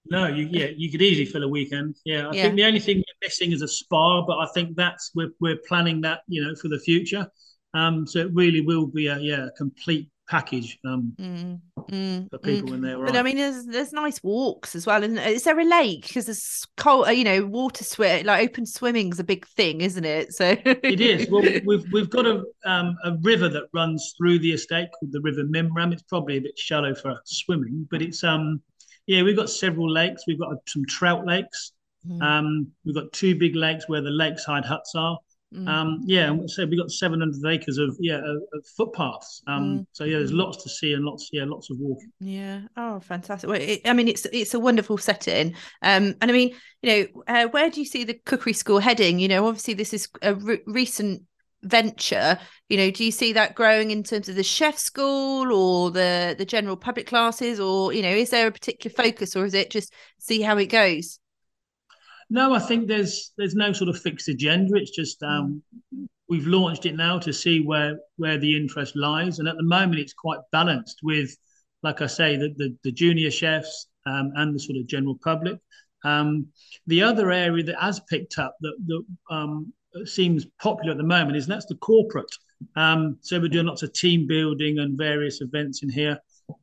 No 0.09 0.27
you 0.27 0.49
yeah 0.51 0.69
you 0.75 0.91
could 0.91 1.01
easily 1.01 1.25
fill 1.25 1.43
a 1.43 1.47
weekend. 1.47 1.95
Yeah 2.03 2.27
i 2.27 2.33
yeah. 2.33 2.43
think 2.43 2.55
the 2.55 2.65
only 2.65 2.79
thing 2.79 2.97
we're 2.97 3.27
missing 3.27 3.51
is 3.51 3.61
a 3.61 3.67
spa 3.67 4.25
but 4.25 4.39
i 4.39 4.47
think 4.53 4.75
that's 4.75 5.11
we're, 5.13 5.31
we're 5.39 5.59
planning 5.67 6.01
that 6.01 6.21
you 6.27 6.43
know 6.43 6.55
for 6.55 6.67
the 6.67 6.79
future. 6.79 7.27
Um 7.75 8.07
so 8.07 8.19
it 8.19 8.33
really 8.33 8.61
will 8.61 8.87
be 8.87 9.07
a 9.07 9.19
yeah 9.19 9.47
complete 9.55 10.09
package 10.32 10.80
um, 10.86 11.13
mm, 11.20 11.60
mm, 11.91 12.30
for 12.30 12.38
people 12.39 12.70
mm. 12.70 12.72
when 12.72 12.82
they 12.82 12.94
are. 12.94 13.06
But 13.06 13.17
I 13.17 13.22
mean, 13.22 13.36
there's 13.36 13.65
there's 13.65 13.91
nice 13.91 14.24
walks 14.24 14.76
as 14.76 14.88
well, 14.88 15.04
and 15.04 15.20
is 15.20 15.44
there 15.44 15.60
a 15.60 15.65
lake? 15.65 16.08
Because 16.08 16.26
there's 16.26 16.65
cold, 16.78 17.08
uh, 17.08 17.12
you 17.12 17.26
know, 17.26 17.46
water 17.46 17.84
swim, 17.84 18.26
like 18.26 18.50
open 18.50 18.65
swimming 18.65 19.12
is 19.12 19.20
a 19.20 19.26
big 19.26 19.46
thing, 19.46 19.82
isn't 19.82 20.06
it? 20.06 20.34
So 20.34 20.56
it 20.65 21.02
is. 21.02 21.30
Well, 21.30 21.41
we've 21.65 21.86
we've 21.91 22.10
got 22.10 22.26
a 22.26 22.46
um, 22.65 22.96
a 23.04 23.17
river 23.22 23.50
that 23.50 23.63
runs 23.74 24.13
through 24.17 24.39
the 24.39 24.54
estate 24.54 24.88
called 24.98 25.12
the 25.12 25.22
River 25.22 25.44
Mimram. 25.44 25.91
It's 25.91 26.04
probably 26.04 26.38
a 26.38 26.41
bit 26.41 26.58
shallow 26.58 26.96
for 26.96 27.20
swimming, 27.26 27.86
but 27.91 28.02
it's 28.02 28.24
um 28.24 28.62
yeah, 29.08 29.24
we've 29.24 29.36
got 29.36 29.50
several 29.50 29.91
lakes. 29.91 30.24
We've 30.26 30.39
got 30.39 30.54
some 30.65 30.86
trout 30.86 31.26
lakes. 31.28 31.74
Mm. 32.08 32.22
Um, 32.22 32.72
we've 32.86 32.96
got 32.96 33.12
two 33.12 33.36
big 33.36 33.56
lakes 33.56 33.89
where 33.89 34.02
the 34.02 34.10
lakeside 34.10 34.63
huts 34.63 34.94
are. 34.96 35.20
Mm. 35.53 35.67
Um, 35.67 36.01
yeah, 36.05 36.33
so 36.45 36.65
we've 36.65 36.79
got 36.79 36.89
700 36.89 37.53
acres 37.53 37.77
of 37.77 37.97
yeah 37.99 38.19
of, 38.19 38.37
of 38.53 38.65
footpaths. 38.77 39.41
Um, 39.47 39.63
mm. 39.63 39.85
So 39.91 40.05
yeah, 40.05 40.17
there's 40.17 40.31
lots 40.31 40.63
to 40.63 40.69
see 40.69 40.93
and 40.93 41.03
lots 41.03 41.29
yeah 41.33 41.43
lots 41.45 41.69
of 41.69 41.77
walking. 41.79 42.11
Yeah. 42.19 42.61
Oh, 42.77 42.99
fantastic. 43.01 43.49
Well, 43.49 43.59
it, 43.59 43.81
I 43.85 43.93
mean, 43.93 44.07
it's 44.07 44.25
it's 44.31 44.53
a 44.53 44.59
wonderful 44.59 44.97
setting. 44.97 45.55
Um, 45.81 46.15
and 46.21 46.31
I 46.31 46.33
mean, 46.33 46.55
you 46.81 46.89
know, 46.89 47.23
uh, 47.27 47.47
where 47.47 47.69
do 47.69 47.81
you 47.81 47.85
see 47.85 48.05
the 48.05 48.13
cookery 48.25 48.53
school 48.53 48.79
heading? 48.79 49.19
You 49.19 49.27
know, 49.27 49.47
obviously 49.47 49.73
this 49.73 49.93
is 49.93 50.07
a 50.21 50.35
re- 50.35 50.61
recent 50.65 51.23
venture 51.63 52.39
you 52.69 52.77
know 52.77 52.89
do 52.89 53.05
you 53.05 53.11
see 53.11 53.33
that 53.33 53.53
growing 53.53 53.91
in 53.91 54.01
terms 54.01 54.27
of 54.27 54.35
the 54.35 54.41
chef 54.41 54.79
school 54.79 55.53
or 55.53 55.91
the 55.91 56.33
the 56.35 56.43
general 56.43 56.75
public 56.75 57.05
classes 57.05 57.59
or 57.59 57.93
you 57.93 58.01
know 58.01 58.09
is 58.09 58.31
there 58.31 58.47
a 58.47 58.51
particular 58.51 58.91
focus 58.91 59.35
or 59.35 59.45
is 59.45 59.53
it 59.53 59.69
just 59.69 59.93
see 60.17 60.41
how 60.41 60.57
it 60.57 60.65
goes 60.65 61.19
no, 62.32 62.54
I 62.54 62.60
think 62.60 62.88
there's 62.88 63.34
there's 63.38 63.56
no 63.56 63.74
sort 63.74 63.89
of 63.89 64.00
fixed 64.00 64.30
agenda. 64.30 64.78
It's 64.78 64.91
just 64.91 65.22
um, 65.22 65.62
we've 66.30 66.48
launched 66.48 66.86
it 66.86 66.96
now 66.96 67.20
to 67.20 67.34
see 67.34 67.60
where 67.60 68.00
where 68.15 68.38
the 68.38 68.56
interest 68.56 68.96
lies, 68.96 69.39
and 69.39 69.50
at 69.50 69.58
the 69.58 69.63
moment 69.63 70.00
it's 70.00 70.13
quite 70.13 70.39
balanced 70.54 71.02
with, 71.04 71.36
like 71.84 72.02
I 72.02 72.08
say, 72.08 72.38
the 72.38 72.54
the, 72.56 72.78
the 72.86 72.91
junior 72.94 73.30
chefs 73.30 73.88
um, 74.06 74.32
and 74.36 74.56
the 74.56 74.60
sort 74.60 74.78
of 74.78 74.88
general 74.88 75.20
public. 75.22 75.60
Um, 76.06 76.48
the 76.88 77.04
other 77.04 77.34
area 77.34 77.65
that 77.65 77.82
has 77.82 78.00
picked 78.10 78.39
up 78.39 78.56
that 78.62 78.78
that 78.88 79.04
um, 79.30 79.74
seems 80.06 80.46
popular 80.62 80.91
at 80.91 80.98
the 80.98 81.04
moment 81.04 81.36
is 81.36 81.46
that's 81.46 81.65
the 81.65 81.76
corporate. 81.76 82.34
Um, 82.78 83.17
so 83.20 83.41
we're 83.41 83.50
doing 83.50 83.65
lots 83.65 83.84
of 83.84 83.91
team 83.91 84.26
building 84.26 84.80
and 84.80 84.98
various 84.98 85.41
events 85.41 85.84
in 85.84 85.89
here. 85.89 86.17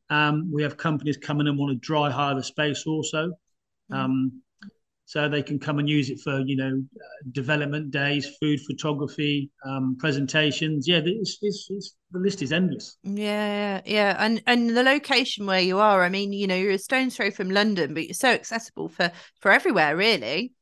Um, 0.09 0.49
we 0.51 0.63
have 0.63 0.77
companies 0.77 1.17
coming 1.17 1.47
and 1.47 1.59
want 1.59 1.73
to 1.73 1.85
dry 1.85 2.09
hire 2.09 2.33
the 2.33 2.43
space 2.43 2.85
also. 2.87 3.33
Um, 3.91 4.41
so 5.09 5.27
they 5.27 5.41
can 5.41 5.57
come 5.57 5.79
and 5.79 5.89
use 5.89 6.11
it 6.11 6.19
for 6.19 6.41
you 6.41 6.55
know 6.55 6.67
uh, 6.67 7.29
development 7.31 7.89
days, 7.89 8.27
food 8.39 8.59
photography, 8.61 9.49
um, 9.65 9.97
presentations. 9.99 10.87
Yeah, 10.87 11.01
it's, 11.03 11.39
it's, 11.41 11.67
it's, 11.71 11.95
the 12.11 12.19
list 12.19 12.43
is 12.43 12.51
endless. 12.51 12.95
Yeah, 13.01 13.81
yeah, 13.85 14.15
and 14.19 14.39
and 14.45 14.77
the 14.77 14.83
location 14.83 15.47
where 15.47 15.61
you 15.61 15.79
are. 15.79 16.03
I 16.03 16.09
mean, 16.09 16.31
you 16.31 16.45
know, 16.45 16.55
you're 16.55 16.73
a 16.73 16.77
stone's 16.77 17.15
throw 17.15 17.31
from 17.31 17.49
London, 17.49 17.95
but 17.95 18.03
you're 18.03 18.13
so 18.13 18.29
accessible 18.29 18.87
for 18.87 19.11
for 19.39 19.51
everywhere, 19.51 19.97
really. 19.97 20.53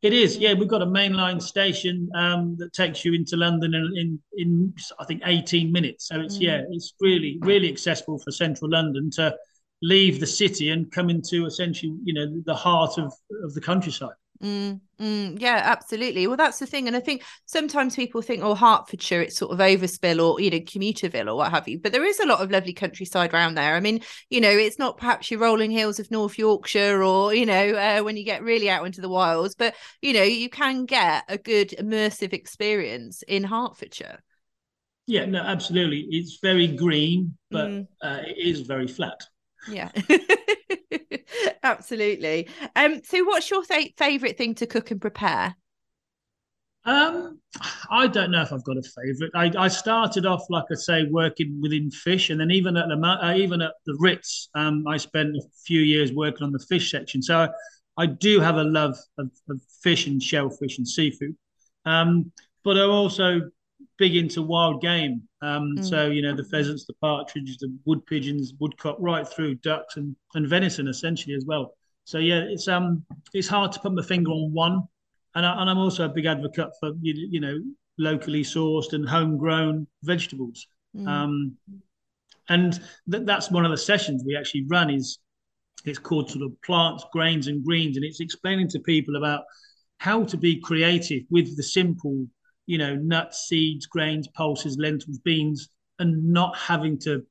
It 0.00 0.14
is, 0.14 0.38
yeah. 0.38 0.54
We've 0.54 0.66
got 0.66 0.80
a 0.80 0.86
mainline 0.86 1.42
station 1.42 2.08
um, 2.14 2.56
that 2.60 2.72
takes 2.72 3.04
you 3.04 3.12
into 3.12 3.36
London 3.36 3.74
in, 3.74 3.92
in, 3.96 4.18
in 4.38 4.74
I 4.98 5.04
think 5.04 5.20
eighteen 5.26 5.72
minutes. 5.72 6.08
So 6.08 6.20
it's 6.22 6.38
mm. 6.38 6.42
yeah, 6.42 6.62
it's 6.70 6.94
really 7.02 7.36
really 7.42 7.68
accessible 7.68 8.18
for 8.18 8.30
central 8.30 8.70
London 8.70 9.10
to 9.16 9.36
leave 9.82 10.20
the 10.20 10.26
city 10.26 10.70
and 10.70 10.90
come 10.90 11.10
into 11.10 11.46
essentially, 11.46 11.94
you 12.04 12.14
know, 12.14 12.42
the 12.46 12.54
heart 12.54 12.98
of, 12.98 13.12
of 13.44 13.54
the 13.54 13.60
countryside. 13.60 14.14
Mm, 14.42 14.80
mm, 15.00 15.40
yeah, 15.40 15.62
absolutely. 15.64 16.26
Well, 16.28 16.36
that's 16.36 16.60
the 16.60 16.66
thing. 16.66 16.86
And 16.86 16.96
I 16.96 17.00
think 17.00 17.24
sometimes 17.46 17.96
people 17.96 18.22
think, 18.22 18.42
oh, 18.42 18.54
Hertfordshire, 18.54 19.22
it's 19.22 19.36
sort 19.36 19.52
of 19.52 19.58
overspill 19.58 20.24
or, 20.24 20.40
you 20.40 20.50
know, 20.50 20.60
commuterville 20.60 21.28
or 21.28 21.36
what 21.36 21.50
have 21.50 21.66
you. 21.66 21.80
But 21.80 21.90
there 21.90 22.04
is 22.04 22.20
a 22.20 22.26
lot 22.26 22.40
of 22.40 22.50
lovely 22.50 22.72
countryside 22.72 23.34
around 23.34 23.56
there. 23.56 23.74
I 23.74 23.80
mean, 23.80 24.00
you 24.30 24.40
know, 24.40 24.50
it's 24.50 24.78
not 24.78 24.96
perhaps 24.96 25.30
your 25.30 25.40
rolling 25.40 25.72
hills 25.72 25.98
of 25.98 26.10
North 26.10 26.38
Yorkshire 26.38 27.02
or, 27.02 27.34
you 27.34 27.46
know, 27.46 27.70
uh, 27.74 28.00
when 28.02 28.16
you 28.16 28.24
get 28.24 28.44
really 28.44 28.70
out 28.70 28.86
into 28.86 29.00
the 29.00 29.08
wilds, 29.08 29.56
but, 29.56 29.74
you 30.02 30.12
know, 30.12 30.22
you 30.22 30.48
can 30.48 30.86
get 30.86 31.24
a 31.28 31.36
good 31.36 31.70
immersive 31.70 32.32
experience 32.32 33.22
in 33.22 33.42
Hertfordshire. 33.42 34.22
Yeah, 35.08 35.24
no, 35.24 35.40
absolutely. 35.40 36.06
It's 36.10 36.38
very 36.40 36.68
green, 36.68 37.36
but 37.50 37.68
mm. 37.68 37.88
uh, 38.02 38.20
it 38.24 38.36
is 38.38 38.60
very 38.60 38.86
flat. 38.86 39.20
Yeah. 39.66 39.90
Absolutely. 41.62 42.48
Um, 42.76 43.02
so 43.04 43.24
what's 43.24 43.50
your 43.50 43.64
th- 43.64 43.94
favorite 43.96 44.38
thing 44.38 44.54
to 44.56 44.66
cook 44.66 44.90
and 44.90 45.00
prepare? 45.00 45.56
Um, 46.84 47.40
I 47.90 48.06
don't 48.06 48.30
know 48.30 48.40
if 48.40 48.52
I've 48.52 48.64
got 48.64 48.78
a 48.78 48.82
favourite. 48.82 49.32
I, 49.34 49.64
I 49.64 49.68
started 49.68 50.24
off, 50.24 50.44
like 50.48 50.64
I 50.70 50.74
say, 50.74 51.04
working 51.04 51.60
within 51.60 51.90
fish, 51.90 52.30
and 52.30 52.40
then 52.40 52.50
even 52.50 52.76
at 52.76 52.88
the 52.88 52.96
uh, 52.96 53.34
even 53.34 53.60
at 53.60 53.74
the 53.84 53.96
Ritz, 53.98 54.48
um, 54.54 54.86
I 54.86 54.96
spent 54.96 55.36
a 55.36 55.42
few 55.66 55.80
years 55.80 56.12
working 56.12 56.44
on 56.44 56.52
the 56.52 56.58
fish 56.58 56.90
section. 56.90 57.20
So 57.20 57.40
I, 57.40 57.48
I 57.98 58.06
do 58.06 58.40
have 58.40 58.56
a 58.56 58.64
love 58.64 58.96
of, 59.18 59.30
of, 59.50 59.60
fish 59.82 60.06
and 60.06 60.22
shellfish 60.22 60.78
and 60.78 60.88
seafood. 60.88 61.36
Um, 61.84 62.32
but 62.64 62.78
I'm 62.78 62.90
also 62.90 63.42
big 63.98 64.16
into 64.16 64.42
wild 64.42 64.80
game. 64.80 65.22
Um, 65.42 65.74
mm. 65.76 65.88
So 65.88 66.06
you 66.06 66.22
know 66.22 66.34
the 66.34 66.44
pheasants, 66.44 66.86
the 66.86 66.94
partridges, 66.94 67.58
the 67.58 67.76
wood 67.84 68.04
pigeons, 68.06 68.54
woodcock, 68.58 68.96
right 68.98 69.28
through 69.28 69.56
ducks 69.56 69.96
and, 69.96 70.16
and 70.34 70.48
venison 70.48 70.88
essentially 70.88 71.34
as 71.34 71.44
well. 71.44 71.74
So 72.04 72.18
yeah, 72.18 72.40
it's 72.48 72.68
um 72.68 73.04
it's 73.34 73.48
hard 73.48 73.72
to 73.72 73.80
put 73.80 73.92
my 73.92 74.02
finger 74.02 74.30
on 74.30 74.52
one, 74.52 74.82
and, 75.34 75.44
I, 75.44 75.60
and 75.60 75.68
I'm 75.68 75.78
also 75.78 76.06
a 76.06 76.08
big 76.08 76.26
advocate 76.26 76.70
for 76.80 76.92
you, 77.00 77.14
you 77.30 77.40
know 77.40 77.58
locally 77.98 78.42
sourced 78.42 78.92
and 78.92 79.08
homegrown 79.08 79.86
vegetables. 80.04 80.66
Mm. 80.96 81.08
Um, 81.08 81.56
and 82.48 82.80
th- 83.10 83.24
that's 83.24 83.50
one 83.50 83.64
of 83.64 83.70
the 83.70 83.76
sessions 83.76 84.22
we 84.24 84.36
actually 84.36 84.64
run 84.68 84.88
is 84.88 85.18
it's 85.84 85.98
called 85.98 86.30
sort 86.30 86.44
of 86.44 86.52
plants, 86.62 87.04
grains, 87.12 87.48
and 87.48 87.64
greens, 87.64 87.96
and 87.96 88.04
it's 88.04 88.20
explaining 88.20 88.68
to 88.68 88.80
people 88.80 89.16
about 89.16 89.42
how 89.98 90.24
to 90.24 90.36
be 90.36 90.60
creative 90.60 91.24
with 91.30 91.56
the 91.56 91.62
simple 91.62 92.26
you 92.68 92.76
know, 92.76 92.94
nuts, 92.94 93.48
seeds, 93.48 93.86
grains, 93.86 94.28
pulses, 94.28 94.76
lentils, 94.78 95.18
beans, 95.20 95.70
and 95.98 96.22
not 96.22 96.54
having 96.54 96.98
to, 96.98 97.24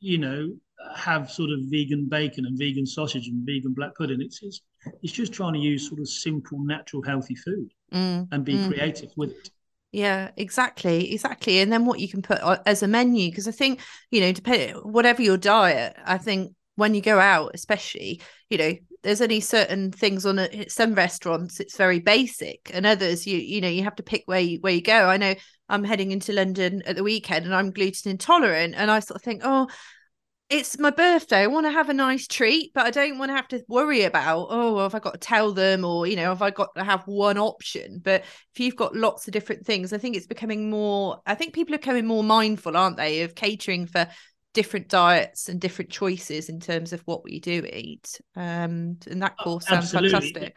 you 0.00 0.18
know, 0.18 0.52
have 0.96 1.30
sort 1.30 1.50
of 1.50 1.60
vegan 1.70 2.08
bacon 2.08 2.44
and 2.46 2.58
vegan 2.58 2.84
sausage 2.84 3.28
and 3.28 3.46
vegan 3.46 3.72
black 3.72 3.94
pudding. 3.94 4.20
It's 4.20 4.42
it's, 4.42 4.60
it's 5.04 5.12
just 5.12 5.32
trying 5.32 5.52
to 5.52 5.60
use 5.60 5.88
sort 5.88 6.00
of 6.00 6.08
simple, 6.08 6.58
natural, 6.64 7.00
healthy 7.00 7.36
food 7.36 7.70
mm, 7.94 8.26
and 8.32 8.44
be 8.44 8.54
mm. 8.54 8.66
creative 8.66 9.10
with 9.16 9.30
it. 9.30 9.50
Yeah, 9.92 10.32
exactly, 10.36 11.12
exactly. 11.12 11.60
And 11.60 11.72
then 11.72 11.86
what 11.86 12.00
you 12.00 12.08
can 12.08 12.20
put 12.20 12.40
as 12.66 12.82
a 12.82 12.88
menu, 12.88 13.30
because 13.30 13.46
I 13.46 13.52
think 13.52 13.80
you 14.10 14.20
know, 14.20 14.32
depend 14.32 14.78
whatever 14.82 15.22
your 15.22 15.38
diet, 15.38 15.96
I 16.04 16.18
think 16.18 16.54
when 16.74 16.92
you 16.92 17.02
go 17.02 17.20
out, 17.20 17.52
especially, 17.54 18.20
you 18.50 18.58
know, 18.58 18.72
there's 19.06 19.22
only 19.22 19.40
certain 19.40 19.92
things 19.92 20.26
on 20.26 20.40
it. 20.40 20.72
Some 20.72 20.94
restaurants 20.94 21.60
it's 21.60 21.76
very 21.76 22.00
basic, 22.00 22.70
and 22.74 22.84
others 22.84 23.26
you 23.26 23.38
you 23.38 23.60
know 23.60 23.68
you 23.68 23.84
have 23.84 23.96
to 23.96 24.02
pick 24.02 24.24
where 24.26 24.40
you 24.40 24.58
where 24.60 24.72
you 24.72 24.82
go. 24.82 25.08
I 25.08 25.16
know 25.16 25.34
I'm 25.68 25.84
heading 25.84 26.10
into 26.10 26.32
London 26.32 26.82
at 26.86 26.96
the 26.96 27.04
weekend, 27.04 27.44
and 27.44 27.54
I'm 27.54 27.70
gluten 27.70 28.10
intolerant, 28.10 28.74
and 28.76 28.90
I 28.90 28.98
sort 28.98 29.16
of 29.16 29.22
think, 29.22 29.42
oh, 29.44 29.68
it's 30.50 30.78
my 30.78 30.90
birthday. 30.90 31.38
I 31.38 31.46
want 31.46 31.66
to 31.66 31.72
have 31.72 31.88
a 31.88 31.94
nice 31.94 32.26
treat, 32.26 32.72
but 32.74 32.84
I 32.86 32.90
don't 32.90 33.18
want 33.18 33.30
to 33.30 33.36
have 33.36 33.48
to 33.48 33.64
worry 33.68 34.02
about, 34.02 34.48
oh, 34.50 34.74
well, 34.74 34.84
have 34.84 34.94
I 34.94 35.00
got 35.00 35.14
to 35.14 35.18
tell 35.18 35.52
them 35.52 35.84
or, 35.84 36.06
you 36.06 36.14
know, 36.14 36.28
have 36.28 36.42
I 36.42 36.50
got 36.50 36.68
to 36.76 36.84
have 36.84 37.02
one 37.06 37.36
option? 37.36 38.00
But 38.02 38.22
if 38.54 38.60
you've 38.60 38.76
got 38.76 38.94
lots 38.94 39.26
of 39.26 39.32
different 39.32 39.66
things, 39.66 39.92
I 39.92 39.98
think 39.98 40.14
it's 40.14 40.28
becoming 40.28 40.70
more, 40.70 41.20
I 41.26 41.34
think 41.34 41.52
people 41.52 41.74
are 41.74 41.78
becoming 41.78 42.06
more 42.06 42.22
mindful, 42.22 42.76
aren't 42.76 42.96
they, 42.96 43.22
of 43.22 43.34
catering 43.34 43.86
for 43.86 44.06
different 44.56 44.88
diets 44.88 45.48
and 45.48 45.60
different 45.60 45.90
choices 45.90 46.48
in 46.48 46.58
terms 46.58 46.92
of 46.94 47.02
what 47.02 47.22
we 47.22 47.38
do 47.38 47.62
eat. 47.70 48.20
Um, 48.34 48.98
and 49.06 49.20
that 49.20 49.36
course 49.36 49.66
sounds 49.66 49.94
Absolutely. 49.94 50.10
fantastic. 50.10 50.56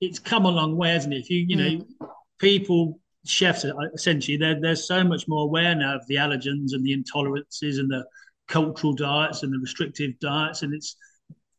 It's 0.00 0.18
come 0.18 0.44
a 0.44 0.50
long 0.50 0.76
way, 0.76 0.90
hasn't 0.90 1.14
it? 1.14 1.20
If 1.20 1.30
you, 1.30 1.46
you 1.48 1.56
mm. 1.56 1.78
know, 1.78 2.08
people, 2.38 2.98
chefs, 3.24 3.64
essentially, 3.94 4.36
they're, 4.36 4.60
they're 4.60 4.74
so 4.74 5.04
much 5.04 5.28
more 5.28 5.44
aware 5.44 5.74
now 5.76 5.94
of 5.94 6.06
the 6.08 6.16
allergens 6.16 6.74
and 6.74 6.84
the 6.84 6.92
intolerances 6.92 7.78
and 7.78 7.88
the 7.88 8.04
cultural 8.48 8.92
diets 8.92 9.44
and 9.44 9.52
the 9.54 9.58
restrictive 9.60 10.18
diets. 10.18 10.62
And 10.62 10.74
it's, 10.74 10.96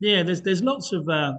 yeah, 0.02 0.21
there's 0.21 0.41
there's 0.41 0.62
lots 0.62 0.91
of, 0.91 1.08
uh, 1.08 1.34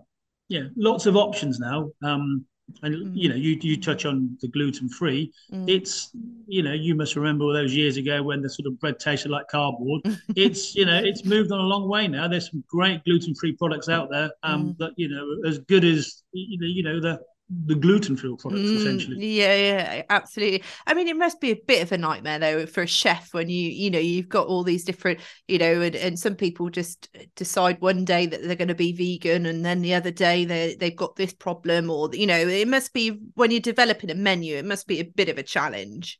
yeah, 0.49 0.69
lots 0.75 1.05
of 1.05 1.17
options 1.17 1.61
now. 1.61 1.91
Um, 2.03 2.47
and 2.83 2.95
mm. 2.95 3.11
you 3.15 3.29
know 3.29 3.35
you 3.35 3.59
you 3.61 3.81
touch 3.81 4.05
on 4.05 4.37
the 4.41 4.49
gluten 4.49 4.89
free 4.89 5.33
mm. 5.53 5.69
it's 5.69 6.11
you 6.47 6.63
know 6.63 6.73
you 6.73 6.95
must 6.95 7.17
remember 7.17 7.45
all 7.45 7.53
those 7.53 7.75
years 7.75 7.97
ago 7.97 8.23
when 8.23 8.41
the 8.43 8.49
sort 8.49 8.67
of 8.67 8.79
bread 8.81 8.99
tasted 8.99 9.31
like 9.31 9.47
cardboard 9.49 10.01
it's 10.37 10.75
you 10.75 10.85
know 10.85 10.99
it's 11.03 11.25
moved 11.25 11.53
on 11.53 11.61
a 11.61 11.65
long 11.65 11.89
way 11.89 12.09
now 12.09 12.27
there's 12.27 12.51
some 12.51 12.65
great 12.69 13.05
gluten 13.05 13.35
free 13.35 13.53
products 13.53 13.89
out 13.89 14.11
there 14.11 14.31
um 14.43 14.69
mm. 14.69 14.79
that 14.79 14.93
you 14.97 15.09
know 15.09 15.49
as 15.49 15.59
good 15.59 15.85
as 15.85 16.23
you 16.33 16.59
know 16.59 16.67
you 16.67 16.83
know 16.83 17.01
the 17.01 17.21
the 17.67 17.75
gluten 17.75 18.17
free 18.17 18.35
products 18.39 18.63
mm, 18.63 18.77
essentially 18.77 19.27
yeah 19.27 19.55
yeah 19.55 20.03
absolutely 20.09 20.63
i 20.87 20.95
mean 20.95 21.09
it 21.09 21.17
must 21.17 21.41
be 21.43 21.51
a 21.51 21.61
bit 21.67 21.83
of 21.83 21.93
a 21.93 21.99
nightmare 21.99 22.39
though 22.39 22.65
for 22.65 22.83
a 22.83 22.87
chef 22.87 23.35
when 23.35 23.51
you 23.51 23.69
you 23.69 23.91
know 23.91 23.99
you've 23.99 24.31
got 24.31 24.47
all 24.47 24.65
these 24.65 24.83
different 24.85 25.21
you 25.47 25.59
know 25.59 25.83
and, 25.83 25.95
and 25.95 26.19
some 26.19 26.35
people 26.35 26.71
just 26.71 27.15
decide 27.37 27.79
one 27.81 28.05
day 28.05 28.25
that 28.25 28.43
they're 28.43 28.57
going 28.57 28.69
to 28.69 28.75
be 28.75 28.93
vegan 28.93 29.45
and 29.45 29.65
then 29.65 29.83
the 29.83 29.93
other 29.93 30.11
day 30.11 30.47
they 30.47 30.75
they've 30.77 30.97
got 30.97 31.17
this 31.17 31.35
problem 31.35 31.91
or 31.91 32.09
you 32.15 32.27
know 32.27 32.39
it 32.39 32.67
must 32.67 32.95
be 32.95 33.11
when 33.35 33.51
you're 33.51 33.61
developing 33.61 34.11
a 34.11 34.15
menu 34.15 34.57
it 34.57 34.65
must 34.65 34.87
be 34.87 35.01
a 35.01 35.05
bit 35.05 35.29
of 35.29 35.37
a 35.37 35.43
challenge 35.43 36.19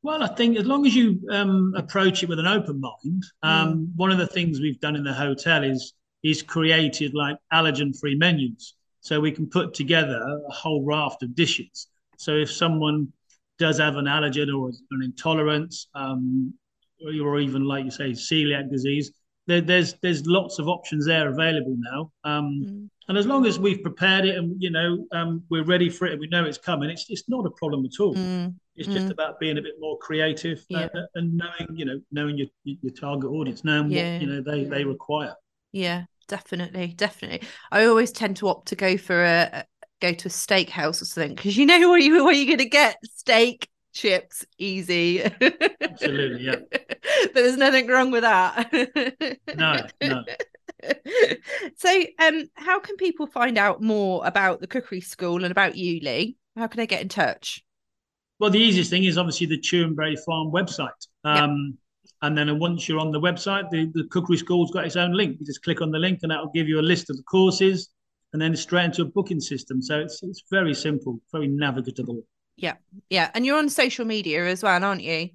well, 0.00 0.22
I 0.22 0.28
think 0.28 0.56
as 0.56 0.64
long 0.64 0.86
as 0.86 0.94
you 0.94 1.20
um, 1.32 1.74
approach 1.76 2.22
it 2.22 2.28
with 2.28 2.38
an 2.38 2.46
open 2.46 2.80
mind, 2.80 3.24
um, 3.42 3.74
mm. 3.74 3.88
one 3.96 4.12
of 4.12 4.18
the 4.18 4.28
things 4.28 4.60
we've 4.60 4.78
done 4.78 4.94
in 4.94 5.02
the 5.02 5.12
hotel 5.12 5.64
is 5.64 5.92
is 6.22 6.42
created 6.42 7.14
like 7.14 7.36
allergen 7.52 7.98
free 7.98 8.14
menus. 8.16 8.74
So 9.08 9.20
we 9.20 9.32
can 9.32 9.46
put 9.46 9.72
together 9.72 10.20
a 10.46 10.52
whole 10.52 10.84
raft 10.84 11.22
of 11.22 11.34
dishes. 11.34 11.86
So 12.18 12.32
if 12.34 12.52
someone 12.52 13.10
does 13.58 13.78
have 13.78 13.96
an 13.96 14.04
allergen 14.04 14.54
or 14.54 14.68
an 14.90 15.02
intolerance, 15.02 15.88
um, 15.94 16.52
or 17.24 17.40
even 17.40 17.64
like 17.64 17.86
you 17.86 17.90
say, 17.90 18.10
celiac 18.10 18.70
disease, 18.70 19.10
there, 19.46 19.62
there's 19.62 19.94
there's 20.02 20.26
lots 20.26 20.58
of 20.58 20.68
options 20.68 21.06
there 21.06 21.30
available 21.30 21.74
now. 21.78 22.12
Um, 22.22 22.44
mm. 22.66 22.90
And 23.08 23.16
as 23.16 23.24
long 23.24 23.46
as 23.46 23.58
we've 23.58 23.82
prepared 23.82 24.26
it 24.26 24.36
and 24.36 24.54
you 24.60 24.70
know 24.70 25.06
um, 25.12 25.42
we're 25.48 25.64
ready 25.64 25.88
for 25.88 26.06
it 26.06 26.12
and 26.12 26.20
we 26.20 26.28
know 26.28 26.44
it's 26.44 26.58
coming, 26.58 26.90
it's 26.90 27.06
it's 27.08 27.26
not 27.30 27.46
a 27.46 27.50
problem 27.52 27.86
at 27.86 27.98
all. 27.98 28.14
Mm. 28.14 28.56
It's 28.76 28.90
mm. 28.90 28.92
just 28.92 29.10
about 29.10 29.40
being 29.40 29.56
a 29.56 29.62
bit 29.62 29.76
more 29.80 29.96
creative 29.96 30.58
uh, 30.74 30.88
yeah. 30.94 31.02
and 31.14 31.34
knowing 31.34 31.68
you 31.72 31.86
know 31.86 31.98
knowing 32.12 32.36
your 32.36 32.48
your 32.64 32.92
target 32.92 33.30
audience, 33.30 33.64
knowing 33.64 33.90
yeah. 33.90 34.12
what 34.12 34.20
you 34.20 34.28
know 34.28 34.42
they 34.42 34.64
they 34.64 34.84
require. 34.84 35.34
Yeah, 35.72 36.04
definitely, 36.28 36.94
definitely. 36.96 37.48
I 37.72 37.84
always 37.84 38.12
tend 38.12 38.36
to 38.38 38.48
opt 38.48 38.68
to 38.68 38.76
go 38.76 38.96
for 38.96 39.24
a, 39.24 39.64
go 40.00 40.12
to 40.12 40.28
a 40.28 40.30
steakhouse 40.30 41.02
or 41.02 41.06
something 41.06 41.34
because 41.34 41.56
you 41.56 41.66
know 41.66 41.90
where 41.90 41.98
you 41.98 42.24
where 42.24 42.32
you're 42.32 42.46
going 42.46 42.58
to 42.58 42.68
get 42.68 42.96
steak 43.04 43.68
chips 43.92 44.44
easy. 44.58 45.22
Absolutely, 45.22 46.44
yeah. 46.44 46.56
but 46.70 47.34
there's 47.34 47.56
nothing 47.56 47.88
wrong 47.88 48.10
with 48.10 48.22
that. 48.22 48.72
no, 49.56 49.76
no. 50.02 50.24
So, 51.76 52.04
um, 52.20 52.44
how 52.54 52.78
can 52.78 52.96
people 52.96 53.26
find 53.26 53.58
out 53.58 53.82
more 53.82 54.24
about 54.24 54.60
the 54.60 54.68
cookery 54.68 55.00
school 55.00 55.42
and 55.42 55.50
about 55.50 55.76
you, 55.76 55.98
Lee? 56.00 56.36
How 56.56 56.68
can 56.68 56.78
they 56.78 56.86
get 56.86 57.02
in 57.02 57.08
touch? 57.08 57.64
Well, 58.38 58.50
the 58.50 58.60
easiest 58.60 58.90
thing 58.90 59.02
is 59.02 59.18
obviously 59.18 59.48
the 59.48 59.58
Tewinbury 59.58 60.16
Farm 60.24 60.52
website. 60.52 60.90
Um, 61.24 61.74
yep. 61.74 61.78
And 62.22 62.36
then 62.36 62.58
once 62.58 62.88
you're 62.88 62.98
on 62.98 63.12
the 63.12 63.20
website, 63.20 63.70
the, 63.70 63.90
the 63.94 64.04
cookery 64.10 64.36
school's 64.36 64.70
got 64.70 64.84
its 64.84 64.96
own 64.96 65.12
link. 65.12 65.36
You 65.38 65.46
just 65.46 65.62
click 65.62 65.80
on 65.80 65.90
the 65.90 65.98
link 65.98 66.20
and 66.22 66.30
that'll 66.32 66.50
give 66.52 66.68
you 66.68 66.80
a 66.80 66.82
list 66.82 67.10
of 67.10 67.16
the 67.16 67.22
courses 67.22 67.90
and 68.32 68.42
then 68.42 68.56
straight 68.56 68.86
into 68.86 69.02
a 69.02 69.06
booking 69.06 69.40
system. 69.40 69.80
So 69.80 70.00
it's 70.00 70.22
it's 70.22 70.42
very 70.50 70.74
simple, 70.74 71.20
very 71.32 71.48
navigable. 71.48 72.22
Yeah. 72.56 72.74
Yeah. 73.08 73.30
And 73.34 73.46
you're 73.46 73.58
on 73.58 73.68
social 73.68 74.04
media 74.04 74.46
as 74.46 74.62
well, 74.62 74.82
aren't 74.82 75.02
you? 75.02 75.30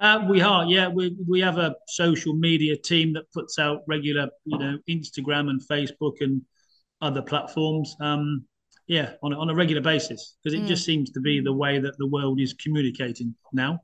Uh, 0.00 0.24
we 0.28 0.40
are, 0.42 0.64
yeah. 0.66 0.88
We 0.88 1.16
we 1.26 1.40
have 1.40 1.58
a 1.58 1.74
social 1.88 2.34
media 2.34 2.76
team 2.76 3.14
that 3.14 3.24
puts 3.32 3.58
out 3.58 3.82
regular, 3.88 4.28
you 4.44 4.58
know, 4.58 4.78
Instagram 4.88 5.48
and 5.50 5.60
Facebook 5.60 6.20
and 6.20 6.42
other 7.00 7.22
platforms. 7.22 7.96
Um, 8.00 8.44
yeah, 8.86 9.14
on 9.22 9.32
a, 9.32 9.38
on 9.38 9.50
a 9.50 9.54
regular 9.54 9.82
basis 9.82 10.36
because 10.42 10.58
it 10.58 10.62
mm. 10.62 10.68
just 10.68 10.84
seems 10.84 11.10
to 11.10 11.20
be 11.20 11.40
the 11.40 11.52
way 11.52 11.78
that 11.78 11.98
the 11.98 12.06
world 12.06 12.40
is 12.40 12.54
communicating 12.54 13.34
now. 13.52 13.80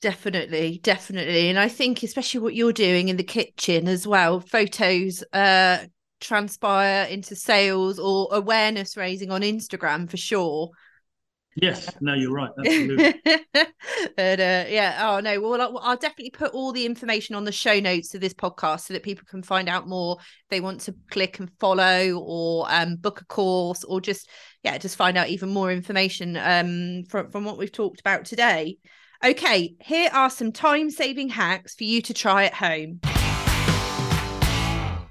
Definitely, 0.00 0.80
definitely. 0.82 1.50
And 1.50 1.58
I 1.58 1.68
think 1.68 2.02
especially 2.02 2.40
what 2.40 2.54
you're 2.54 2.72
doing 2.72 3.08
in 3.08 3.16
the 3.16 3.24
kitchen 3.24 3.86
as 3.86 4.06
well, 4.06 4.40
photos 4.40 5.22
uh 5.32 5.84
transpire 6.20 7.04
into 7.06 7.34
sales 7.34 7.98
or 7.98 8.28
awareness 8.32 8.96
raising 8.96 9.30
on 9.30 9.40
Instagram 9.40 10.08
for 10.08 10.16
sure. 10.16 10.70
Yes, 11.56 11.90
no, 12.00 12.14
you're 12.14 12.32
right. 12.32 12.50
Absolutely. 12.58 13.20
but 14.16 14.40
uh, 14.40 14.64
yeah, 14.68 15.08
oh 15.10 15.20
no, 15.20 15.40
well, 15.40 15.60
I'll, 15.60 15.78
I'll, 15.78 15.96
definitely 15.96 16.30
put 16.30 16.52
all 16.52 16.72
the 16.72 16.86
information 16.86 17.34
on 17.34 17.44
the 17.44 17.50
show 17.50 17.80
notes 17.80 18.14
of 18.14 18.20
this 18.20 18.32
podcast 18.32 18.82
so 18.82 18.94
that 18.94 19.02
people 19.02 19.24
can 19.28 19.42
find 19.42 19.68
out 19.68 19.88
more. 19.88 20.16
If 20.20 20.48
they 20.48 20.60
want 20.60 20.82
to 20.82 20.94
click 21.10 21.40
and 21.40 21.50
follow, 21.58 22.22
or 22.24 22.66
um, 22.70 22.96
book 22.96 23.20
a 23.20 23.24
course, 23.24 23.82
or 23.82 24.00
just 24.00 24.30
yeah, 24.62 24.78
just 24.78 24.96
find 24.96 25.18
out 25.18 25.28
even 25.28 25.48
more 25.48 25.72
information 25.72 26.36
um, 26.36 27.02
from 27.08 27.30
from 27.32 27.44
what 27.44 27.58
we've 27.58 27.72
talked 27.72 28.00
about 28.00 28.24
today. 28.26 28.78
Okay, 29.22 29.74
here 29.80 30.08
are 30.14 30.30
some 30.30 30.50
time 30.50 30.88
saving 30.88 31.28
hacks 31.28 31.74
for 31.74 31.84
you 31.84 32.00
to 32.00 32.14
try 32.14 32.44
at 32.44 32.54
home. 32.54 33.00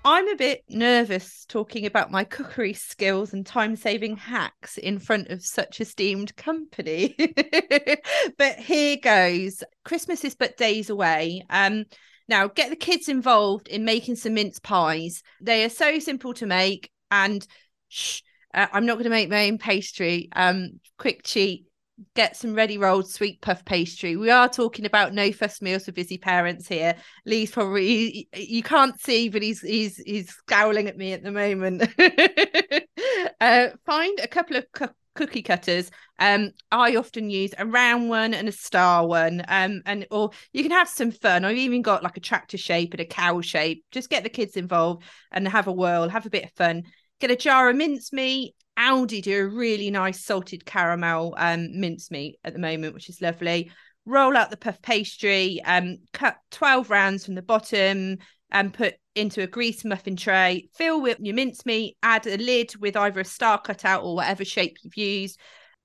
I'm 0.03 0.27
a 0.27 0.35
bit 0.35 0.63
nervous 0.67 1.45
talking 1.47 1.85
about 1.85 2.09
my 2.09 2.23
cookery 2.23 2.73
skills 2.73 3.33
and 3.33 3.45
time 3.45 3.75
saving 3.75 4.17
hacks 4.17 4.79
in 4.79 4.97
front 4.97 5.27
of 5.27 5.45
such 5.45 5.79
esteemed 5.79 6.35
company. 6.35 7.15
but 8.39 8.55
here 8.55 8.97
goes. 8.97 9.63
Christmas 9.85 10.23
is 10.23 10.33
but 10.33 10.57
days 10.57 10.89
away. 10.89 11.43
Um, 11.51 11.85
now, 12.27 12.47
get 12.47 12.71
the 12.71 12.75
kids 12.75 13.09
involved 13.09 13.67
in 13.67 13.85
making 13.85 14.15
some 14.15 14.33
mince 14.33 14.57
pies. 14.57 15.21
They 15.39 15.63
are 15.65 15.69
so 15.69 15.99
simple 15.99 16.33
to 16.33 16.47
make. 16.47 16.89
And 17.11 17.45
shh, 17.89 18.21
uh, 18.55 18.65
I'm 18.73 18.87
not 18.87 18.95
going 18.95 19.03
to 19.03 19.11
make 19.11 19.29
my 19.29 19.47
own 19.47 19.59
pastry. 19.59 20.29
Um, 20.35 20.79
quick 20.97 21.21
cheat 21.23 21.68
get 22.15 22.35
some 22.35 22.55
ready 22.55 22.77
rolled 22.77 23.09
sweet 23.09 23.41
puff 23.41 23.63
pastry. 23.65 24.15
We 24.15 24.29
are 24.29 24.49
talking 24.49 24.85
about 24.85 25.13
no 25.13 25.31
fuss 25.31 25.61
meals 25.61 25.85
for 25.85 25.91
busy 25.91 26.17
parents 26.17 26.67
here. 26.67 26.95
Lee's 27.25 27.51
probably 27.51 28.27
you 28.33 28.63
can't 28.63 28.99
see, 28.99 29.29
but 29.29 29.41
he's 29.41 29.61
he's 29.61 29.97
he's 29.97 30.29
scowling 30.29 30.87
at 30.87 30.97
me 30.97 31.13
at 31.13 31.23
the 31.23 31.31
moment. 31.31 31.83
uh, 33.41 33.67
find 33.85 34.19
a 34.19 34.27
couple 34.27 34.57
of 34.57 34.65
cu- 34.71 34.87
cookie 35.15 35.41
cutters. 35.41 35.91
Um, 36.19 36.51
I 36.71 36.95
often 36.95 37.29
use 37.29 37.51
a 37.57 37.65
round 37.65 38.09
one 38.09 38.33
and 38.33 38.47
a 38.47 38.53
star 38.53 39.05
one. 39.05 39.43
Um, 39.47 39.81
and 39.85 40.07
or 40.11 40.31
you 40.53 40.63
can 40.63 40.71
have 40.71 40.89
some 40.89 41.11
fun. 41.11 41.45
I've 41.45 41.57
even 41.57 41.81
got 41.81 42.03
like 42.03 42.17
a 42.17 42.21
tractor 42.21 42.57
shape 42.57 42.93
and 42.93 43.01
a 43.01 43.05
cow 43.05 43.41
shape. 43.41 43.83
Just 43.91 44.09
get 44.09 44.23
the 44.23 44.29
kids 44.29 44.55
involved 44.57 45.03
and 45.31 45.47
have 45.47 45.67
a 45.67 45.73
whirl, 45.73 46.09
have 46.09 46.25
a 46.25 46.29
bit 46.29 46.45
of 46.45 46.51
fun. 46.51 46.83
Get 47.19 47.31
a 47.31 47.35
jar 47.35 47.69
of 47.69 47.75
mincemeat, 47.75 48.55
Aldi 48.79 49.21
do 49.21 49.41
a 49.41 49.47
really 49.47 49.91
nice 49.91 50.23
salted 50.23 50.65
caramel 50.65 51.35
um, 51.37 51.79
mincemeat 51.79 52.37
at 52.45 52.53
the 52.53 52.59
moment, 52.59 52.93
which 52.93 53.09
is 53.09 53.21
lovely. 53.21 53.71
Roll 54.05 54.37
out 54.37 54.49
the 54.49 54.57
puff 54.57 54.81
pastry, 54.81 55.61
um, 55.65 55.97
cut 56.13 56.37
12 56.51 56.89
rounds 56.89 57.25
from 57.25 57.35
the 57.35 57.41
bottom 57.41 58.17
and 58.51 58.73
put 58.73 58.95
into 59.15 59.43
a 59.43 59.47
greased 59.47 59.83
muffin 59.83 60.15
tray. 60.15 60.69
Fill 60.75 61.01
with 61.01 61.19
your 61.19 61.35
mincemeat, 61.35 61.97
add 62.01 62.25
a 62.25 62.37
lid 62.37 62.73
with 62.77 62.95
either 62.95 63.19
a 63.19 63.25
star 63.25 63.59
cutout 63.61 64.03
or 64.03 64.15
whatever 64.15 64.45
shape 64.45 64.77
you've 64.81 64.97
used. 64.97 65.39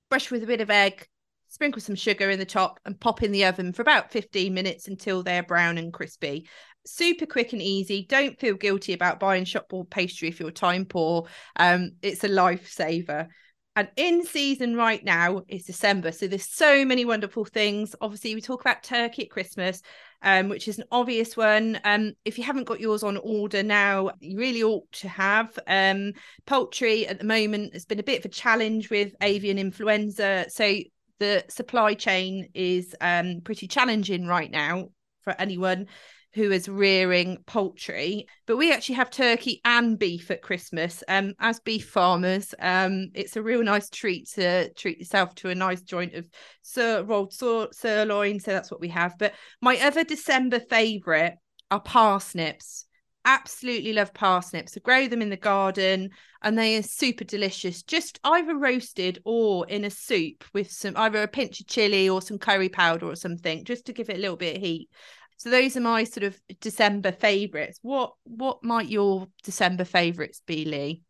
Brush 0.09 0.31
with 0.31 0.45
a 0.45 0.47
bit 0.47 0.61
of 0.61 0.71
egg, 0.71 1.07
sprinkle 1.49 1.83
some 1.83 1.97
sugar 1.97 2.31
in 2.31 2.39
the 2.39 2.45
top 2.45 2.79
and 2.85 2.99
pop 2.99 3.23
in 3.23 3.33
the 3.33 3.45
oven 3.45 3.73
for 3.73 3.83
about 3.83 4.13
15 4.13 4.55
minutes 4.55 4.87
until 4.87 5.23
they're 5.23 5.43
brown 5.43 5.79
and 5.79 5.93
crispy 5.93 6.49
super 6.87 7.27
quick 7.27 7.53
and 7.53 7.63
easy. 7.63 8.07
Don't 8.09 8.39
feel 8.39 8.55
guilty 8.55 8.93
about 8.93 9.21
buying 9.21 9.45
shop 9.45 9.69
bought 9.69 9.91
pastry 9.91 10.29
if 10.29 10.41
you're 10.41 10.51
time 10.51 10.85
poor. 10.85 11.27
Um, 11.57 11.93
it's 12.03 12.25
a 12.25 12.29
lifesaver. 12.29 13.29
And 13.77 13.89
in 13.97 14.25
season 14.25 14.77
right 14.77 15.05
now 15.05 15.43
is 15.49 15.65
December. 15.65 16.13
So 16.13 16.29
there's 16.29 16.49
so 16.49 16.85
many 16.85 17.05
wonderful 17.05 17.45
things. 17.45 17.97
Obviously, 18.01 18.35
we 18.37 18.41
talk 18.41 18.61
about 18.61 18.85
turkey 18.85 19.25
at 19.25 19.31
Christmas, 19.31 19.83
um, 20.23 20.49
which 20.49 20.69
is 20.69 20.79
an 20.79 20.85
obvious 20.93 21.37
one. 21.37 21.81
Um, 21.83 22.13
if 22.25 22.39
you 22.39 22.45
haven't 22.45 22.69
got 22.69 22.79
yours 22.79 23.03
on 23.03 23.17
order 23.17 23.65
now, 23.65 24.13
you 24.21 24.39
really 24.39 24.63
ought 24.63 24.91
to 24.93 25.09
have. 25.09 25.59
Um, 25.67 26.13
poultry 26.47 27.09
at 27.09 27.19
the 27.19 27.25
moment 27.25 27.73
has 27.73 27.85
been 27.85 27.99
a 27.99 28.05
bit 28.05 28.21
of 28.21 28.27
a 28.27 28.29
challenge 28.29 28.91
with 28.91 29.13
avian 29.21 29.59
influenza. 29.59 30.47
So 30.51 30.77
the 31.19 31.45
supply 31.49 31.95
chain 31.95 32.51
is 32.55 32.95
um, 33.01 33.41
pretty 33.43 33.67
challenging 33.67 34.29
right 34.29 34.51
now 34.51 34.91
for 35.23 35.35
anyone 35.37 35.87
who 36.35 36.51
is 36.51 36.69
rearing 36.69 37.39
poultry 37.47 38.27
but 38.47 38.57
we 38.57 38.73
actually 38.73 38.95
have 38.95 39.11
turkey 39.11 39.61
and 39.65 39.99
beef 39.99 40.31
at 40.31 40.43
christmas 40.43 41.03
um 41.09 41.33
as 41.41 41.61
beef 41.61 41.89
farmers 41.89 42.55
um 42.61 43.09
it's 43.15 43.37
a 43.37 43.43
real 43.43 43.63
nice 43.63 43.89
treat 43.89 44.29
to 44.29 44.73
treat 44.75 44.99
yourself 44.99 45.35
to 45.35 45.49
a 45.49 45.55
nice 45.55 45.83
joint 45.83 46.15
of 46.15 46.25
sir 46.63 47.03
rolled 47.05 47.33
sir, 47.33 47.69
sirloin 47.73 48.41
so 48.41 48.51
that's 48.51 48.71
what 48.71 48.81
we 48.81 48.89
have 48.89 49.15
but 49.19 49.33
my 49.61 49.77
other 49.79 50.05
december 50.05 50.61
favorite 50.61 51.35
are 51.71 51.81
parsnips 51.81 52.87
absolutely 53.25 53.93
love 53.93 54.13
parsnips. 54.15 54.77
I 54.77 54.81
grow 54.81 55.09
them 55.09 55.23
in 55.23 55.31
the 55.31 55.37
garden 55.37 56.11
and 56.43 56.59
they 56.59 56.77
are 56.77 56.83
super 56.83 57.25
delicious, 57.25 57.83
just 57.83 58.21
either 58.25 58.57
roasted 58.57 59.21
or 59.25 59.67
in 59.67 59.85
a 59.85 59.91
soup 59.91 60.45
with 60.53 60.71
some 60.71 60.97
either 60.97 61.23
a 61.23 61.29
pinch 61.29 61.61
of 61.61 61.67
chili 61.67 62.09
or 62.09 62.21
some 62.21 62.39
curry 62.39 62.69
powder 62.69 63.07
or 63.07 63.17
something, 63.17 63.65
just 63.65 63.87
to 63.87 63.93
give 63.93 64.11
it 64.11 64.17
a 64.17 64.21
little 64.21 64.37
bit 64.37 64.57
of 64.57 64.63
heat. 64.63 64.91
So 65.37 65.51
those 65.51 65.77
are 65.77 65.81
my 65.81 66.05
sort 66.05 66.25
of 66.25 66.41
December 66.61 67.13
favourites. 67.13 67.79
What 67.83 68.15
what 68.25 68.63
might 68.63 68.89
your 68.89 69.29
December 69.43 69.85
favourites 69.85 70.41
be, 70.47 70.65
Lee? 70.65 71.03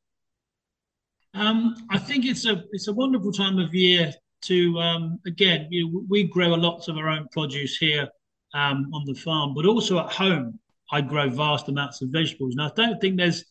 Um, 1.35 1.75
I 1.91 1.99
think 1.99 2.25
it's 2.25 2.47
a 2.47 2.65
it's 2.73 2.89
a 2.89 2.93
wonderful 2.93 3.33
time 3.33 3.59
of 3.59 3.75
year 3.75 4.13
to 4.43 4.79
um, 4.79 5.19
again 5.27 5.69
you 5.71 5.91
know, 5.91 6.05
we 6.09 6.25
grow 6.25 6.55
a 6.55 6.57
lots 6.57 6.89
of 6.89 6.97
our 6.97 7.09
own 7.09 7.29
produce 7.33 7.77
here 7.77 8.09
um, 8.55 8.91
on 8.95 9.05
the 9.05 9.15
farm, 9.15 9.55
but 9.55 9.67
also 9.67 9.99
at 9.99 10.13
home 10.13 10.59
I 10.93 11.01
grow 11.01 11.29
vast 11.29 11.69
amounts 11.69 12.03
of 12.03 12.11
vegetables. 12.11 12.55
And 12.55 12.63
I 12.63 12.71
don't 12.77 13.01
think 13.01 13.17
there's 13.17 13.45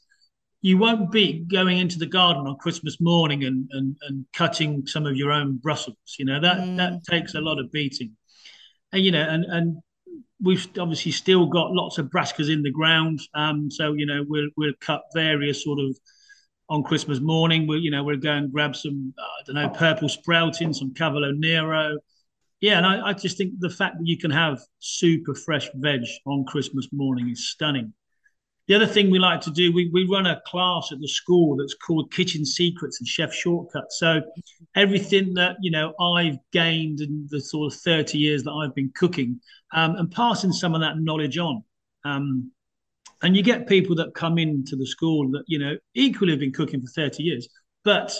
you 0.61 0.77
won't 0.77 1.11
be 1.11 1.45
going 1.51 1.77
into 1.77 1.99
the 1.99 2.05
garden 2.05 2.47
on 2.47 2.55
Christmas 2.57 2.99
morning 3.01 3.43
and 3.43 3.67
and, 3.71 3.95
and 4.07 4.25
cutting 4.33 4.87
some 4.87 5.05
of 5.05 5.15
your 5.15 5.31
own 5.31 5.57
Brussels. 5.57 5.97
You 6.17 6.25
know 6.25 6.39
that 6.39 6.57
mm. 6.57 6.77
that 6.77 7.03
takes 7.03 7.35
a 7.35 7.41
lot 7.41 7.59
of 7.59 7.71
beating, 7.71 8.15
and 8.91 9.03
you 9.03 9.11
know 9.11 9.27
and 9.27 9.45
and 9.45 9.77
we've 10.43 10.67
obviously 10.77 11.11
still 11.11 11.45
got 11.47 11.71
lots 11.71 11.97
of 11.97 12.07
brassicas 12.07 12.51
in 12.51 12.61
the 12.61 12.71
ground. 12.71 13.21
Um, 13.33 13.71
so 13.71 13.93
you 13.93 14.05
know 14.05 14.25
we'll 14.27 14.49
we'll 14.57 14.73
cut 14.81 15.01
various 15.13 15.63
sort 15.63 15.79
of 15.79 15.97
on 16.69 16.83
Christmas 16.83 17.19
morning. 17.19 17.65
We'll 17.65 17.79
you 17.79 17.91
know 17.91 18.03
we'll 18.03 18.17
go 18.17 18.33
and 18.33 18.51
grab 18.51 18.75
some 18.75 19.13
uh, 19.17 19.21
I 19.21 19.43
don't 19.45 19.55
know 19.55 19.69
purple 19.69 20.09
sprouting, 20.09 20.73
some 20.73 20.93
cavolo 20.93 21.31
nero. 21.31 21.97
Yeah, 22.61 22.77
and 22.77 22.85
I, 22.85 23.09
I 23.09 23.13
just 23.13 23.37
think 23.37 23.53
the 23.59 23.69
fact 23.69 23.97
that 23.97 24.07
you 24.07 24.17
can 24.17 24.31
have 24.31 24.59
super 24.79 25.35
fresh 25.35 25.69
veg 25.75 26.01
on 26.25 26.45
Christmas 26.45 26.87
morning 26.93 27.29
is 27.29 27.49
stunning. 27.49 27.93
The 28.67 28.75
other 28.75 28.87
thing 28.87 29.11
we 29.11 29.19
like 29.19 29.41
to 29.41 29.51
do, 29.51 29.73
we, 29.73 29.89
we 29.91 30.07
run 30.09 30.25
a 30.25 30.41
class 30.47 30.89
at 30.93 30.99
the 31.01 31.07
school 31.07 31.57
that's 31.57 31.73
called 31.73 32.13
Kitchen 32.13 32.45
Secrets 32.45 32.99
and 33.01 33.07
Chef 33.07 33.33
Shortcuts. 33.33 33.99
So 33.99 34.21
everything 34.75 35.33
that 35.33 35.57
you 35.61 35.69
know 35.69 35.93
I've 35.99 36.37
gained 36.51 37.01
in 37.01 37.27
the 37.29 37.41
sort 37.41 37.73
of 37.73 37.79
30 37.81 38.17
years 38.17 38.43
that 38.43 38.51
I've 38.51 38.73
been 38.73 38.91
cooking, 38.95 39.41
um, 39.73 39.95
and 39.97 40.09
passing 40.09 40.53
some 40.53 40.75
of 40.75 40.81
that 40.81 40.97
knowledge 40.97 41.37
on. 41.37 41.61
Um, 42.05 42.51
and 43.21 43.35
you 43.35 43.43
get 43.43 43.67
people 43.67 43.95
that 43.97 44.13
come 44.15 44.37
into 44.37 44.77
the 44.77 44.87
school 44.87 45.29
that 45.31 45.43
you 45.47 45.59
know 45.59 45.77
equally 45.93 46.31
have 46.31 46.39
been 46.39 46.53
cooking 46.53 46.81
for 46.81 46.91
30 46.91 47.21
years, 47.21 47.49
but 47.83 48.15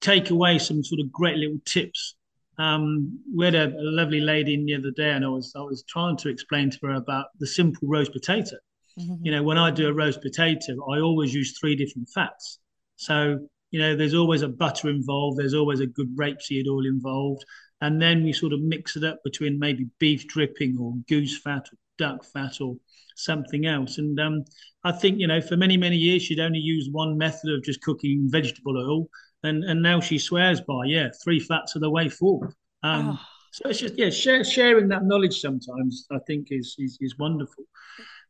take 0.00 0.30
away 0.30 0.58
some 0.58 0.82
sort 0.82 1.02
of 1.02 1.12
great 1.12 1.36
little 1.36 1.60
tips. 1.66 2.14
Um, 2.58 3.20
we 3.34 3.44
had 3.44 3.54
a, 3.54 3.66
a 3.66 3.90
lovely 3.92 4.20
lady 4.20 4.54
in 4.54 4.64
the 4.64 4.74
other 4.74 4.90
day, 4.90 5.10
and 5.10 5.22
I 5.22 5.28
was 5.28 5.52
I 5.54 5.60
was 5.60 5.84
trying 5.86 6.16
to 6.18 6.30
explain 6.30 6.70
to 6.70 6.78
her 6.84 6.94
about 6.94 7.26
the 7.40 7.46
simple 7.46 7.86
roast 7.88 8.14
potato 8.14 8.56
Mm-hmm. 8.98 9.24
You 9.24 9.32
know, 9.32 9.42
when 9.42 9.58
I 9.58 9.70
do 9.70 9.88
a 9.88 9.92
roast 9.92 10.22
potato, 10.22 10.72
I 10.90 11.00
always 11.00 11.34
use 11.34 11.58
three 11.58 11.76
different 11.76 12.08
fats. 12.14 12.58
So, 12.96 13.46
you 13.70 13.80
know, 13.80 13.94
there's 13.94 14.14
always 14.14 14.42
a 14.42 14.48
butter 14.48 14.88
involved, 14.88 15.38
there's 15.38 15.54
always 15.54 15.80
a 15.80 15.86
good 15.86 16.16
rapeseed 16.16 16.66
oil 16.66 16.86
involved. 16.86 17.44
And 17.82 18.00
then 18.00 18.24
we 18.24 18.32
sort 18.32 18.54
of 18.54 18.60
mix 18.62 18.96
it 18.96 19.04
up 19.04 19.18
between 19.22 19.58
maybe 19.58 19.86
beef 19.98 20.26
dripping 20.26 20.78
or 20.80 20.94
goose 21.08 21.38
fat 21.38 21.66
or 21.70 21.78
duck 21.98 22.24
fat 22.24 22.60
or 22.60 22.76
something 23.16 23.66
else. 23.66 23.98
And 23.98 24.18
um, 24.18 24.44
I 24.84 24.92
think, 24.92 25.18
you 25.18 25.26
know, 25.26 25.42
for 25.42 25.56
many, 25.56 25.76
many 25.76 25.96
years, 25.96 26.22
she'd 26.22 26.40
only 26.40 26.58
used 26.58 26.90
one 26.92 27.18
method 27.18 27.52
of 27.52 27.62
just 27.62 27.82
cooking 27.82 28.28
vegetable 28.30 28.78
oil. 28.78 29.08
And, 29.42 29.62
and 29.64 29.82
now 29.82 30.00
she 30.00 30.18
swears 30.18 30.62
by, 30.62 30.86
yeah, 30.86 31.08
three 31.22 31.38
fats 31.38 31.76
are 31.76 31.80
the 31.80 31.90
way 31.90 32.08
forward. 32.08 32.54
Um, 32.82 33.10
oh. 33.10 33.20
So 33.52 33.68
it's 33.68 33.80
just, 33.80 33.98
yeah, 33.98 34.10
share, 34.10 34.44
sharing 34.44 34.88
that 34.88 35.04
knowledge 35.04 35.40
sometimes, 35.40 36.06
I 36.10 36.18
think, 36.26 36.48
is, 36.50 36.74
is, 36.78 36.98
is 37.00 37.18
wonderful. 37.18 37.64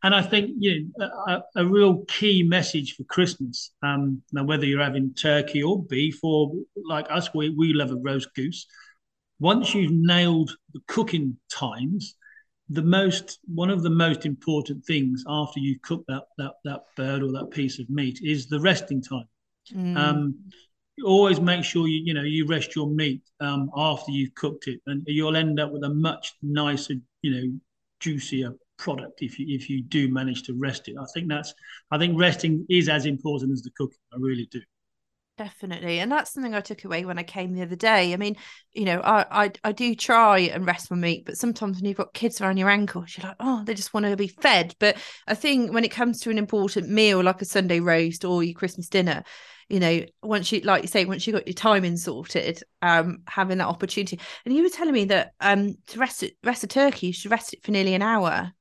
And 0.03 0.15
I 0.15 0.23
think 0.23 0.51
you 0.59 0.89
know, 0.99 1.07
a, 1.27 1.43
a 1.57 1.67
real 1.67 2.05
key 2.07 2.43
message 2.43 2.95
for 2.95 3.05
Christmas. 3.05 3.73
Um, 3.83 4.23
now, 4.33 4.45
whether 4.45 4.67
you're 4.67 4.83
having 4.83 5.15
turkey 5.15 5.63
or 5.63 5.83
beef, 5.83 6.23
or 6.23 6.53
like 6.85 7.07
us, 7.11 7.33
we, 7.35 7.51
we 7.51 7.73
love 7.73 7.91
a 7.91 7.97
roast 7.97 8.29
goose. 8.35 8.67
Once 9.41 9.75
you've 9.75 9.93
nailed 9.93 10.57
the 10.73 10.81
cooking 10.87 11.37
times, 11.51 12.17
the 12.69 12.83
most 12.83 13.39
one 13.47 13.71
of 13.71 13.83
the 13.83 13.91
most 13.91 14.27
important 14.27 14.85
things 14.85 15.25
after 15.29 15.61
you 15.61 15.79
cook 15.83 16.05
that 16.09 16.25
that 16.39 16.53
that 16.65 16.83
bird 16.97 17.23
or 17.23 17.33
that 17.33 17.51
piece 17.51 17.79
of 17.79 17.89
meat 17.89 18.19
is 18.23 18.49
the 18.49 18.61
resting 18.61 19.03
time. 19.03 19.29
Mm. 19.73 19.97
Um, 19.97 20.35
always 21.05 21.41
make 21.41 21.65
sure 21.65 21.87
you 21.87 22.03
you 22.05 22.15
know 22.15 22.23
you 22.23 22.47
rest 22.47 22.75
your 22.75 22.89
meat 22.89 23.23
um, 23.41 23.71
after 23.77 24.11
you've 24.11 24.35
cooked 24.35 24.69
it, 24.69 24.81
and 24.87 25.03
you'll 25.07 25.37
end 25.37 25.61
up 25.61 25.73
with 25.73 25.85
a 25.85 25.95
much 25.95 26.35
nicer, 26.43 26.95
you 27.23 27.31
know, 27.31 27.59
juicier 28.01 28.53
product 28.79 29.23
if 29.23 29.39
you 29.39 29.47
if 29.49 29.69
you 29.71 29.83
do 29.83 30.13
manage 30.13 30.43
to 30.45 30.55
rest 30.55 30.89
it. 30.89 30.97
I 31.01 31.07
think 31.15 31.29
that's 31.29 31.55
I 31.91 31.99
think 31.99 32.19
resting 32.19 32.67
is 32.69 32.89
as 32.89 33.07
important 33.07 33.53
as 33.53 33.63
the 33.63 33.71
cooking. 33.71 33.99
I 34.13 34.17
really 34.19 34.47
do. 34.51 34.61
definitely 35.37 36.01
and 36.01 36.11
that's 36.11 36.33
something 36.33 36.55
i 36.55 36.63
took 36.63 36.85
away 36.85 37.05
when 37.05 37.19
i 37.19 37.23
came 37.23 37.53
the 37.53 37.61
other 37.61 37.77
day 37.77 38.15
i 38.15 38.17
mean 38.17 38.35
you 38.73 38.87
know 38.87 39.01
I, 39.03 39.45
I 39.45 39.53
i 39.65 39.73
do 39.73 39.95
try 39.95 40.39
and 40.39 40.65
rest 40.65 40.91
my 40.91 40.97
meat 40.97 41.27
but 41.27 41.37
sometimes 41.37 41.77
when 41.77 41.85
you've 41.85 41.99
got 41.99 42.15
kids 42.15 42.41
around 42.41 42.57
your 42.57 42.71
ankles 42.71 43.15
you're 43.17 43.27
like 43.29 43.37
oh 43.41 43.63
they 43.63 43.75
just 43.75 43.93
want 43.93 44.07
to 44.07 44.17
be 44.17 44.29
fed 44.29 44.75
but 44.79 44.97
i 45.27 45.35
think 45.35 45.75
when 45.75 45.85
it 45.85 45.91
comes 45.91 46.21
to 46.21 46.31
an 46.31 46.39
important 46.39 46.89
meal 46.89 47.23
like 47.23 47.43
a 47.43 47.45
sunday 47.45 47.81
roast 47.81 48.25
or 48.25 48.43
your 48.43 48.55
christmas 48.55 48.89
dinner 48.89 49.25
you 49.69 49.79
know 49.79 50.03
once 50.23 50.51
you 50.53 50.61
like 50.61 50.81
you 50.81 50.89
say 50.89 51.05
once 51.05 51.27
you 51.27 51.35
got 51.35 51.47
your 51.47 51.53
timing 51.53 51.99
sorted 51.99 52.63
um 52.81 53.19
having 53.27 53.59
that 53.59 53.69
opportunity 53.69 54.19
and 54.47 54.57
you 54.57 54.63
were 54.63 54.71
telling 54.71 54.95
me 54.95 55.05
that 55.05 55.33
um 55.41 55.75
to 55.87 55.99
rest 55.99 56.23
it 56.23 56.35
rest 56.45 56.65
a 56.65 56.67
turkey 56.67 57.09
you 57.09 57.13
should 57.13 57.31
rest 57.31 57.53
it 57.53 57.63
for 57.63 57.73
nearly 57.73 57.93
an 57.93 58.01
hour 58.01 58.53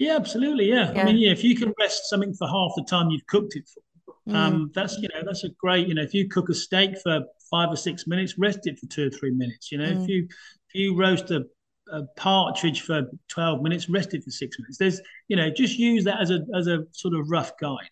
yeah 0.00 0.16
absolutely 0.16 0.68
yeah, 0.68 0.92
yeah. 0.92 1.02
i 1.02 1.04
mean 1.04 1.18
yeah 1.18 1.30
if 1.30 1.44
you 1.44 1.54
can 1.54 1.72
rest 1.78 2.08
something 2.08 2.34
for 2.34 2.48
half 2.48 2.72
the 2.76 2.84
time 2.90 3.10
you've 3.10 3.26
cooked 3.26 3.54
it 3.54 3.68
for 3.72 3.80
Mm. 4.28 4.34
Um, 4.34 4.70
that's 4.74 4.96
you 4.98 5.08
know 5.08 5.22
that's 5.24 5.44
a 5.44 5.48
great 5.48 5.88
you 5.88 5.94
know 5.94 6.02
if 6.02 6.14
you 6.14 6.28
cook 6.28 6.48
a 6.50 6.54
steak 6.54 6.98
for 7.02 7.24
five 7.50 7.70
or 7.70 7.76
six 7.76 8.06
minutes, 8.06 8.38
rest 8.38 8.60
it 8.64 8.78
for 8.78 8.86
two 8.86 9.06
or 9.06 9.10
three 9.10 9.30
minutes. 9.30 9.72
You 9.72 9.78
know 9.78 9.86
mm. 9.86 10.02
if 10.02 10.08
you 10.08 10.24
if 10.24 10.74
you 10.74 10.96
roast 10.96 11.30
a, 11.30 11.44
a, 11.90 12.02
partridge 12.16 12.82
for 12.82 13.02
twelve 13.28 13.62
minutes, 13.62 13.88
rest 13.88 14.14
it 14.14 14.22
for 14.22 14.30
six 14.30 14.58
minutes. 14.58 14.78
There's 14.78 15.00
you 15.28 15.36
know 15.36 15.50
just 15.50 15.78
use 15.78 16.04
that 16.04 16.20
as 16.20 16.30
a 16.30 16.40
as 16.54 16.66
a 16.66 16.84
sort 16.92 17.14
of 17.14 17.30
rough 17.30 17.52
guide 17.58 17.88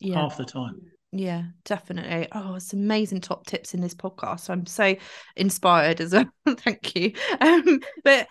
yeah. 0.00 0.16
half 0.16 0.36
the 0.36 0.44
time. 0.44 0.80
Yeah, 1.10 1.44
definitely. 1.64 2.28
Oh, 2.32 2.56
it's 2.56 2.74
amazing 2.74 3.22
top 3.22 3.46
tips 3.46 3.72
in 3.72 3.80
this 3.80 3.94
podcast. 3.94 4.50
I'm 4.50 4.66
so 4.66 4.94
inspired 5.36 6.02
as 6.02 6.12
well. 6.12 6.30
Thank 6.58 6.94
you. 6.94 7.12
Um, 7.40 7.80
but 8.04 8.26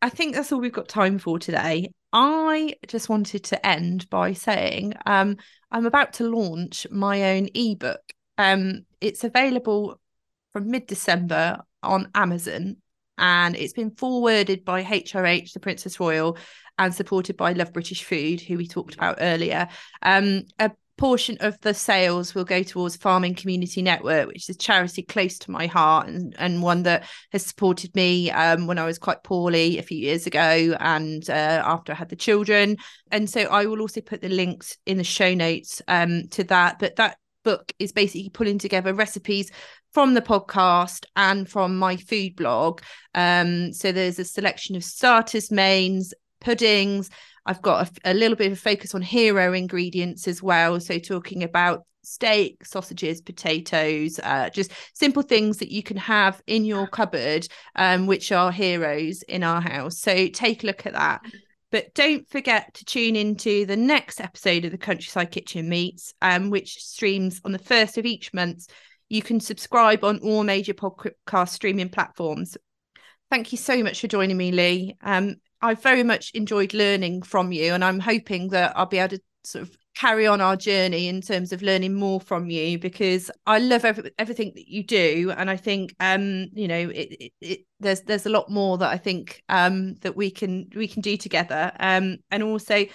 I 0.00 0.08
think 0.08 0.34
that's 0.34 0.50
all 0.50 0.60
we've 0.60 0.72
got 0.72 0.88
time 0.88 1.18
for 1.18 1.38
today. 1.38 1.90
I 2.12 2.74
just 2.86 3.08
wanted 3.08 3.44
to 3.44 3.66
end 3.66 4.08
by 4.10 4.34
saying 4.34 4.94
um, 5.06 5.36
I'm 5.70 5.86
about 5.86 6.14
to 6.14 6.28
launch 6.28 6.86
my 6.90 7.36
own 7.36 7.48
ebook. 7.54 8.02
Um, 8.38 8.84
it's 9.00 9.24
available 9.24 9.98
from 10.52 10.70
mid 10.70 10.86
December 10.86 11.60
on 11.82 12.10
Amazon 12.14 12.76
and 13.18 13.56
it's 13.56 13.72
been 13.72 13.90
forwarded 13.90 14.64
by 14.64 14.82
HRH, 14.82 15.52
the 15.52 15.60
Princess 15.60 16.00
Royal, 16.00 16.36
and 16.78 16.94
supported 16.94 17.36
by 17.36 17.52
Love 17.52 17.72
British 17.72 18.04
Food, 18.04 18.40
who 18.40 18.56
we 18.56 18.66
talked 18.66 18.94
about 18.94 19.18
earlier. 19.20 19.68
Um, 20.02 20.44
portion 20.98 21.36
of 21.40 21.58
the 21.60 21.74
sales 21.74 22.34
will 22.34 22.44
go 22.44 22.62
towards 22.62 22.96
Farming 22.96 23.34
Community 23.34 23.82
Network, 23.82 24.28
which 24.28 24.48
is 24.48 24.54
a 24.54 24.58
charity 24.58 25.02
close 25.02 25.38
to 25.40 25.50
my 25.50 25.66
heart 25.66 26.08
and, 26.08 26.34
and 26.38 26.62
one 26.62 26.84
that 26.84 27.04
has 27.32 27.44
supported 27.44 27.94
me 27.94 28.30
um, 28.30 28.66
when 28.66 28.78
I 28.78 28.84
was 28.84 28.98
quite 28.98 29.22
poorly 29.22 29.78
a 29.78 29.82
few 29.82 29.98
years 29.98 30.26
ago 30.26 30.76
and 30.78 31.28
uh, 31.28 31.62
after 31.64 31.92
I 31.92 31.96
had 31.96 32.08
the 32.08 32.16
children. 32.16 32.76
And 33.10 33.28
so 33.28 33.42
I 33.42 33.66
will 33.66 33.80
also 33.80 34.00
put 34.00 34.20
the 34.20 34.28
links 34.28 34.76
in 34.86 34.98
the 34.98 35.04
show 35.04 35.34
notes 35.34 35.82
um, 35.88 36.28
to 36.32 36.44
that. 36.44 36.78
But 36.78 36.96
that 36.96 37.16
book 37.42 37.72
is 37.78 37.92
basically 37.92 38.30
pulling 38.30 38.58
together 38.58 38.94
recipes 38.94 39.50
from 39.92 40.14
the 40.14 40.22
podcast 40.22 41.04
and 41.16 41.48
from 41.48 41.78
my 41.78 41.96
food 41.96 42.36
blog. 42.36 42.80
Um, 43.14 43.72
so 43.72 43.92
there's 43.92 44.18
a 44.18 44.24
selection 44.24 44.76
of 44.76 44.84
starters, 44.84 45.50
mains, 45.50 46.14
puddings, 46.40 47.10
I've 47.46 47.62
got 47.62 47.88
a, 48.04 48.12
a 48.12 48.14
little 48.14 48.36
bit 48.36 48.52
of 48.52 48.58
focus 48.58 48.94
on 48.94 49.02
hero 49.02 49.52
ingredients 49.52 50.28
as 50.28 50.42
well. 50.42 50.78
So 50.80 50.98
talking 50.98 51.42
about 51.42 51.84
steak, 52.04 52.64
sausages, 52.64 53.20
potatoes, 53.20 54.18
uh, 54.22 54.50
just 54.50 54.72
simple 54.94 55.22
things 55.22 55.58
that 55.58 55.70
you 55.70 55.82
can 55.82 55.96
have 55.96 56.42
in 56.46 56.64
your 56.64 56.86
cupboard, 56.86 57.46
um, 57.76 58.06
which 58.06 58.32
are 58.32 58.50
heroes 58.52 59.22
in 59.22 59.42
our 59.42 59.60
house. 59.60 59.98
So 59.98 60.28
take 60.28 60.62
a 60.62 60.66
look 60.66 60.86
at 60.86 60.94
that. 60.94 61.22
But 61.70 61.94
don't 61.94 62.28
forget 62.28 62.74
to 62.74 62.84
tune 62.84 63.16
into 63.16 63.64
the 63.64 63.76
next 63.76 64.20
episode 64.20 64.66
of 64.66 64.72
the 64.72 64.78
Countryside 64.78 65.30
Kitchen 65.30 65.68
Meets, 65.68 66.12
um, 66.20 66.50
which 66.50 66.82
streams 66.84 67.40
on 67.44 67.52
the 67.52 67.58
first 67.58 67.96
of 67.96 68.04
each 68.04 68.34
month. 68.34 68.66
You 69.08 69.22
can 69.22 69.40
subscribe 69.40 70.04
on 70.04 70.18
all 70.18 70.44
major 70.44 70.74
podcast 70.74 71.48
streaming 71.48 71.88
platforms. 71.88 72.56
Thank 73.30 73.52
you 73.52 73.58
so 73.58 73.82
much 73.82 74.00
for 74.00 74.08
joining 74.08 74.36
me, 74.36 74.52
Lee. 74.52 74.96
Um, 75.02 75.36
I 75.62 75.74
very 75.74 76.02
much 76.02 76.32
enjoyed 76.34 76.74
learning 76.74 77.22
from 77.22 77.52
you, 77.52 77.72
and 77.72 77.84
I'm 77.84 78.00
hoping 78.00 78.48
that 78.48 78.76
I'll 78.76 78.86
be 78.86 78.98
able 78.98 79.16
to 79.16 79.22
sort 79.44 79.62
of 79.62 79.76
carry 79.94 80.26
on 80.26 80.40
our 80.40 80.56
journey 80.56 81.06
in 81.08 81.20
terms 81.20 81.52
of 81.52 81.62
learning 81.62 81.94
more 81.94 82.20
from 82.20 82.48
you 82.48 82.78
because 82.78 83.30
I 83.46 83.58
love 83.58 83.84
every, 83.84 84.10
everything 84.18 84.52
that 84.54 84.68
you 84.68 84.82
do, 84.82 85.32
and 85.36 85.48
I 85.50 85.56
think 85.56 85.94
um 86.00 86.48
you 86.52 86.68
know 86.68 86.88
it, 86.88 87.16
it, 87.20 87.32
it, 87.40 87.60
there's 87.80 88.02
there's 88.02 88.26
a 88.26 88.30
lot 88.30 88.50
more 88.50 88.78
that 88.78 88.90
I 88.90 88.96
think 88.98 89.42
um 89.48 89.94
that 89.96 90.16
we 90.16 90.30
can 90.30 90.68
we 90.74 90.88
can 90.88 91.02
do 91.02 91.16
together 91.16 91.72
um 91.78 92.18
and 92.30 92.42
also 92.42 92.86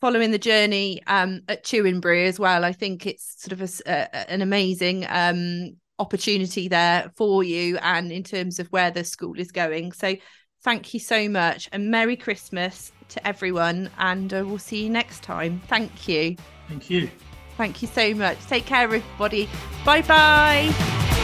following 0.00 0.30
the 0.30 0.38
journey 0.38 1.02
um 1.06 1.42
at 1.48 1.64
Tewinbury 1.64 2.26
as 2.26 2.38
well. 2.38 2.64
I 2.64 2.72
think 2.72 3.06
it's 3.06 3.42
sort 3.42 3.52
of 3.52 3.60
a, 3.62 3.90
a, 3.90 4.30
an 4.30 4.42
amazing 4.42 5.06
um 5.08 5.76
opportunity 5.98 6.68
there 6.68 7.12
for 7.16 7.44
you 7.44 7.76
and 7.78 8.10
in 8.10 8.24
terms 8.24 8.58
of 8.58 8.66
where 8.68 8.90
the 8.90 9.04
school 9.04 9.38
is 9.38 9.52
going. 9.52 9.92
So 9.92 10.16
Thank 10.62 10.94
you 10.94 11.00
so 11.00 11.28
much 11.28 11.68
and 11.72 11.90
Merry 11.90 12.16
Christmas 12.16 12.92
to 13.08 13.26
everyone. 13.26 13.90
And 13.98 14.32
uh, 14.32 14.44
we'll 14.46 14.58
see 14.58 14.84
you 14.84 14.90
next 14.90 15.22
time. 15.22 15.60
Thank 15.66 16.08
you. 16.08 16.36
Thank 16.68 16.90
you. 16.90 17.10
Thank 17.56 17.82
you 17.82 17.88
so 17.88 18.14
much. 18.14 18.38
Take 18.46 18.66
care, 18.66 18.82
everybody. 18.82 19.48
Bye 19.84 20.02
bye. 20.02 21.18